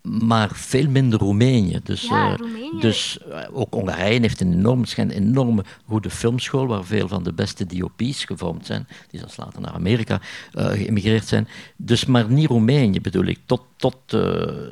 [0.02, 1.80] maar veel minder Roemenië.
[1.82, 2.80] Dus, ja, uh, Roemenië.
[2.80, 7.32] dus uh, ook Hongarije heeft een enorm, een enorme goede filmschool waar veel van de
[7.32, 10.20] beste DOP's gevormd zijn, die zelfs later naar Amerika
[10.54, 11.48] uh, geëmigreerd zijn.
[11.76, 13.62] Dus maar niet Roemenië bedoel ik, tot...
[13.76, 14.08] Tot,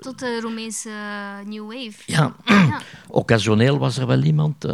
[0.01, 0.91] tot de Roemeense
[1.47, 2.03] New Wave.
[2.07, 2.81] Ja, ja.
[3.09, 4.67] occasioneel was er wel iemand,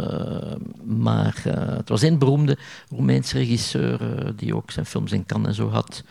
[0.84, 1.42] maar
[1.76, 3.98] het was een beroemde Roemeense regisseur
[4.36, 6.04] die ook zijn films in Cannes en zo had.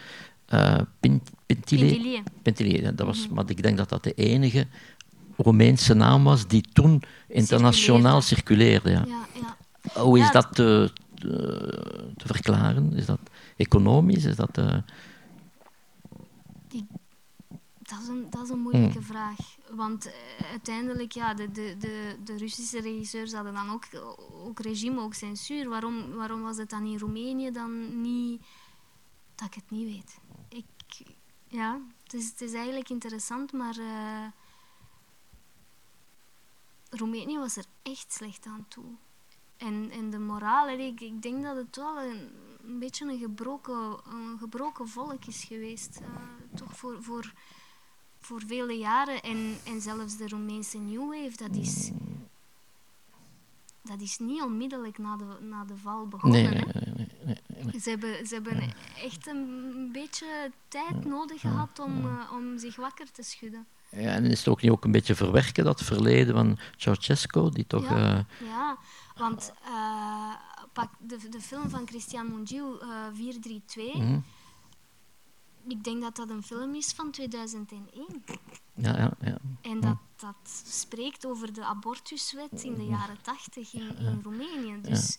[0.53, 2.23] Uh, Pint, Pintilie.
[2.41, 2.93] Pintilie.
[2.93, 3.33] dat was, -hmm.
[3.35, 4.67] Maar ik denk dat dat de enige
[5.37, 8.89] Roemeense naam was die toen internationaal circuleerde.
[8.89, 9.05] ja.
[9.07, 10.01] Ja, ja.
[10.01, 12.93] Hoe is dat te, te, te verklaren?
[12.93, 13.19] Is dat
[13.57, 14.25] economisch?
[14.25, 14.77] Is dat, eh,
[17.87, 19.37] Dat is een, dat is een moeilijke vraag.
[19.71, 23.85] Want eh, uiteindelijk, ja, de, de, de, de Russische regisseurs hadden dan ook,
[24.45, 25.69] ook regime, ook censuur.
[25.69, 28.41] Waarom, waarom was het dan in Roemenië dan niet...
[29.35, 30.19] Dat ik het niet weet.
[30.49, 31.05] Ik,
[31.55, 33.77] ja, het is, het is eigenlijk interessant, maar...
[33.77, 34.25] eh,
[36.89, 38.85] Roemenië was er echt slecht aan toe.
[39.57, 42.29] En, en de moraal, ik, ik denk dat het wel een,
[42.63, 45.99] een beetje een gebroken, een gebroken volk is geweest.
[46.01, 46.07] eh,
[46.55, 47.33] toch voor, voor,
[48.19, 49.21] voor vele jaren.
[49.21, 51.91] En, en zelfs de Roemeense New Wave, dat is,
[53.81, 56.43] dat is niet onmiddellijk na de, na de val begonnen.
[56.43, 56.84] nee,
[57.81, 58.73] Ze hebben, ze hebben
[59.03, 63.67] echt een beetje tijd nodig gehad om, eh, om zich wakker te schudden.
[63.89, 67.67] Ja, en is het ook niet ook een beetje verwerken, dat verleden van Ceausescu, die
[67.67, 67.89] toch...
[67.89, 68.17] Ja.
[68.17, 68.77] eh, Ja,
[69.15, 70.33] want eh,
[70.73, 74.19] pak de, de film van Christian Mungiu, eh 432, mhm.
[75.67, 78.23] ik denk dat dat een film is van 2001.
[78.73, 79.37] Ja, ja, ja.
[79.61, 84.81] En dat, dat spreekt over de abortuswet in de jaren 80 in, in Roemenië.
[84.81, 85.17] Dus,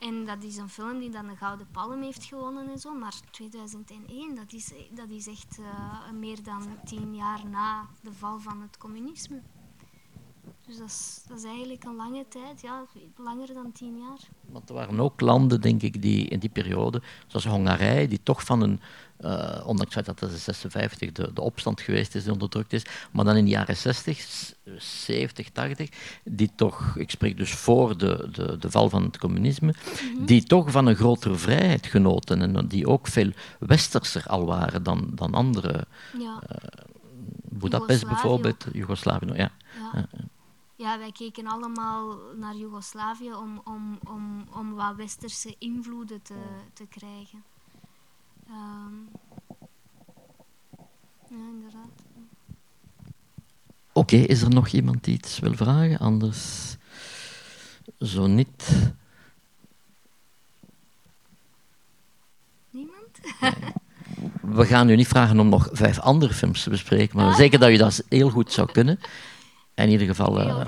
[0.00, 2.94] En dat is een film die dan een Gouden Palm heeft gewonnen en zo.
[2.94, 8.38] Maar 2001, dat is, dat is echt uh, meer dan tien jaar na de val
[8.38, 9.42] van het communisme.
[10.70, 12.84] Dus dat is, dat is eigenlijk een lange tijd, ja,
[13.16, 14.18] langer dan tien jaar.
[14.50, 18.44] Want er waren ook landen, denk ik, die in die periode, zoals Hongarije, die toch
[18.44, 18.80] van een,
[19.20, 23.24] uh, ondanks dat het in 56 de, de opstand geweest is die onderdrukt is, maar
[23.24, 25.88] dan in de jaren 60, 70, 80,
[26.24, 29.74] die toch, ik spreek dus voor de, de, de val van het communisme,
[30.14, 30.24] mhm.
[30.24, 35.10] die toch van een grotere vrijheid genoten en die ook veel westerser al waren dan,
[35.14, 35.86] dan andere.
[36.18, 36.42] Ja.
[36.50, 36.84] Uh,
[37.52, 39.34] Budapest bijvoorbeeld, Joegoslavië, ja.
[39.34, 39.50] ja
[39.92, 40.06] ja,
[40.80, 46.34] wij keken allemaal naar Joegoslavië om, om, om, om wat westerse invloeden te,
[46.72, 47.44] te krijgen.
[48.48, 49.08] Um,
[51.28, 52.02] ja, inderdaad.
[53.92, 55.98] Oké, is er nog iemand die iets wil vragen?
[55.98, 56.76] Anders
[57.98, 58.92] zo niet.
[62.70, 63.18] Niemand?
[64.40, 67.70] We gaan u niet vragen om nog vijf andere films te bespreken, maar zeker dat
[67.70, 68.98] u dat heel goed zou kunnen
[69.82, 70.60] in ieder geval, uh,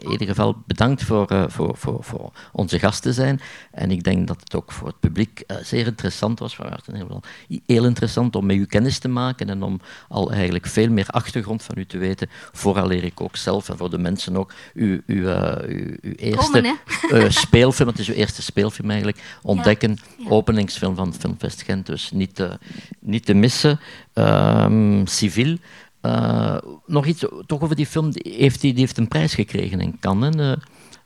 [0.00, 3.40] in ieder geval bedankt voor, uh, voor, voor, voor onze gast te zijn.
[3.70, 6.56] En ik denk dat het ook voor het publiek uh, zeer interessant was.
[6.56, 7.22] Het heel,
[7.66, 11.62] heel interessant om met u kennis te maken en om al eigenlijk veel meer achtergrond
[11.62, 12.28] van u te weten.
[12.52, 17.32] Vooraleer ik ook zelf en voor de mensen ook uw, uw, uw, uw eerste Komen,
[17.32, 19.90] speelfilm, het is uw eerste speelfilm eigenlijk, ontdekken.
[19.90, 20.24] Ja.
[20.24, 20.30] Ja.
[20.30, 22.58] Openingsfilm van Filmfest Gent, dus niet te,
[22.98, 23.80] niet te missen.
[24.14, 25.56] Um, civiel.
[26.02, 28.10] Uh, nog iets toch over die film.
[28.12, 30.36] Heeft die, die heeft een prijs gekregen in Cannes.
[30.36, 30.52] Uh,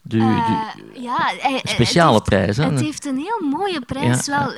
[0.03, 1.33] de, uh, ja,
[1.63, 2.57] speciale het prijs.
[2.57, 2.65] Hè?
[2.65, 4.27] Het heeft een heel mooie prijs.
[4.27, 4.45] Ja.
[4.45, 4.55] Wel,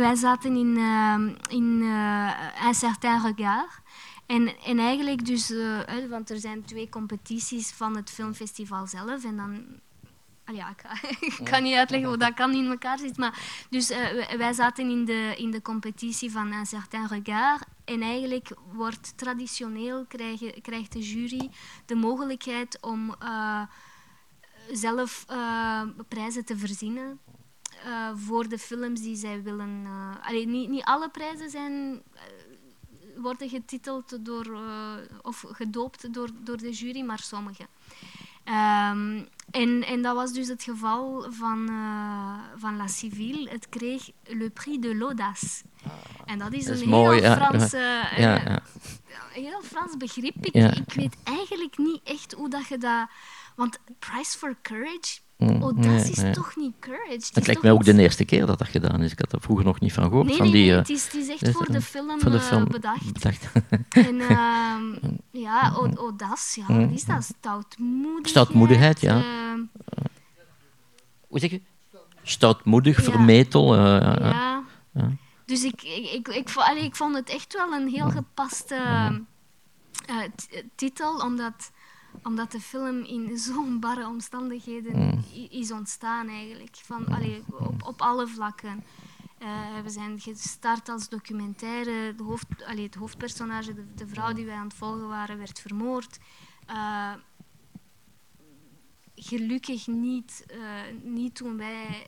[0.00, 0.78] wij zaten in,
[1.48, 1.82] in
[2.66, 3.80] Un certain regard.
[4.26, 5.52] En, en eigenlijk dus,
[6.10, 9.24] want er zijn twee competities van het filmfestival zelf.
[9.24, 9.64] En dan
[10.52, 10.74] ja,
[11.20, 13.16] ik, kan niet uitleggen hoe dat kan in elkaar zit.
[13.16, 13.88] Maar, dus
[14.36, 17.64] wij zaten in de, in de competitie van Un certain regard.
[17.84, 21.50] En eigenlijk wordt traditioneel krijgen, krijgt de jury
[21.86, 23.62] de mogelijkheid om uh,
[24.72, 27.20] zelf uh, prijzen te verzinnen
[28.14, 29.86] voor de films die zij willen.
[30.22, 32.02] Allee, niet, niet alle prijzen zijn,
[33.16, 34.58] worden getiteld door,
[35.22, 37.66] of gedoopt door, door de jury, maar sommige.
[38.44, 43.50] Um, en, en dat was dus het geval van, uh, van La Civile.
[43.50, 45.62] Het kreeg Le Prix de l'Audace.
[45.84, 45.92] Ah,
[46.24, 48.62] en dat is, dat is een mooi, heel, Frans, ja, uh, ja,
[49.32, 50.34] heel Frans begrip.
[50.40, 53.08] Ik, ik weet eigenlijk niet echt hoe dat je dat...
[53.56, 57.30] Want Price for Courage oh, dat is toch niet courage.
[57.32, 59.12] Het, lijkt mij ook de eerste keer dat dat gedaan is.
[59.12, 60.26] Ik had er vroeger nog niet van gehoord.
[60.26, 62.62] Nee, van die, nee, het, is, het is echt voor de film, voor de film
[62.62, 63.12] uh, bedacht.
[63.12, 63.48] bedacht.
[63.88, 64.76] en uh,
[65.44, 67.24] ja, audace, ja, wat is dat?
[67.24, 68.28] Stoutmoedigheid.
[68.28, 69.16] Stoutmoedigheid, ja.
[69.16, 69.24] Uh,
[71.26, 71.60] Hoe zeg je?
[72.22, 73.10] Stoutmoedig, ja.
[73.10, 73.76] vermetel.
[73.76, 74.62] ja.
[74.92, 75.10] ja.
[75.44, 78.76] Dus ik, ik, ik, ik, allee, ik vond het echt wel een heel gepaste
[80.74, 81.70] titel, omdat
[82.22, 85.24] omdat de film in zo'n barre omstandigheden mm.
[85.50, 86.76] is ontstaan eigenlijk.
[86.76, 87.14] Van, mm.
[87.14, 88.84] allee, op, op alle vlakken.
[89.42, 92.14] Uh, we zijn gestart als documentaire.
[92.14, 95.60] De hoofd, allee, het hoofdpersonage, de, de, vrouw die wij aan het volgen waren, werd
[95.60, 96.18] vermoord.
[96.70, 97.12] Uh,
[99.14, 102.06] gelukkig niet, uh, niet toen, wij,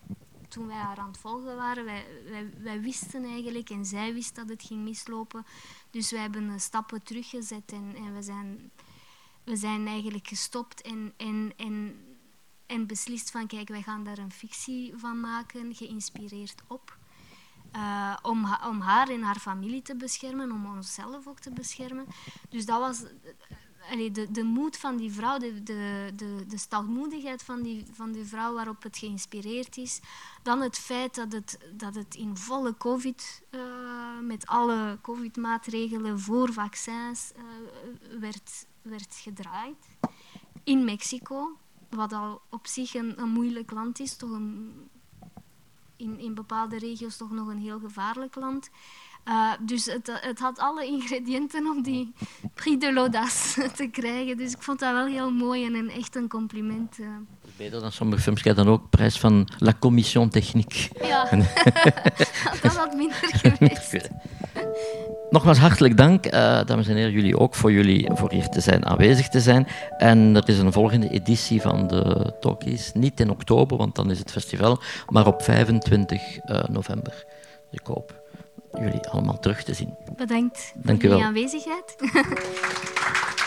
[0.48, 1.84] toen wij haar aan het volgen waren.
[1.84, 5.46] Wij, wij, wij, wisten eigenlijk en zij wist dat het ging mislopen.
[5.90, 8.70] Dus wij hebben stappen teruggezet en, en we zijn
[9.48, 12.04] we zijn eigenlijk gestopt en, en, en,
[12.66, 16.96] en beslist van kijk, wij gaan daar een fictie van maken, geïnspireerd op.
[17.76, 22.06] Uh, om, om haar en haar familie te beschermen, om onszelf ook te beschermen.
[22.48, 23.02] Dus dat was
[23.90, 28.12] allee, de, de moed van die vrouw, de, de, de, de stalmoedigheid van die, van
[28.12, 30.00] die vrouw waarop het geïnspireerd is.
[30.42, 33.60] Dan het feit dat het, dat het in volle COVID, uh,
[34.22, 39.96] met alle COVID-maatregelen voor vaccins, uh, werd werd gedraaid
[40.64, 41.56] in Mexico,
[41.90, 44.72] wat al op zich een, een moeilijk land is, toch een,
[45.96, 48.70] in, in bepaalde regio's toch nog een heel gevaarlijk land.
[49.28, 52.12] Uh, dus het, het, had alle ingrediënten om die
[52.54, 54.36] Prix de l'Audace te krijgen.
[54.36, 56.98] Dus ik vond dat wel heel mooi en een, echt een compliment.
[56.98, 57.08] Uh.
[57.56, 61.06] Beter dan sommige films krijg dan ook prijs van La Commission Technique.
[61.06, 61.24] Ja,
[62.62, 64.10] dat had minder geweest.
[65.30, 66.32] Nogmaals hartelijk dank, uh,
[66.64, 69.66] dames en heren, jullie ook voor, jullie, voor hier te zijn, aanwezig te zijn.
[69.98, 74.18] En er is een volgende editie van de Talkies, niet in oktober, want dan is
[74.18, 77.24] het festival, maar op 25 uh, november.
[77.70, 78.22] Ik hoop
[78.72, 79.94] jullie allemaal terug te zien.
[80.16, 81.18] Bedankt voor wel.
[81.18, 81.96] je aanwezigheid.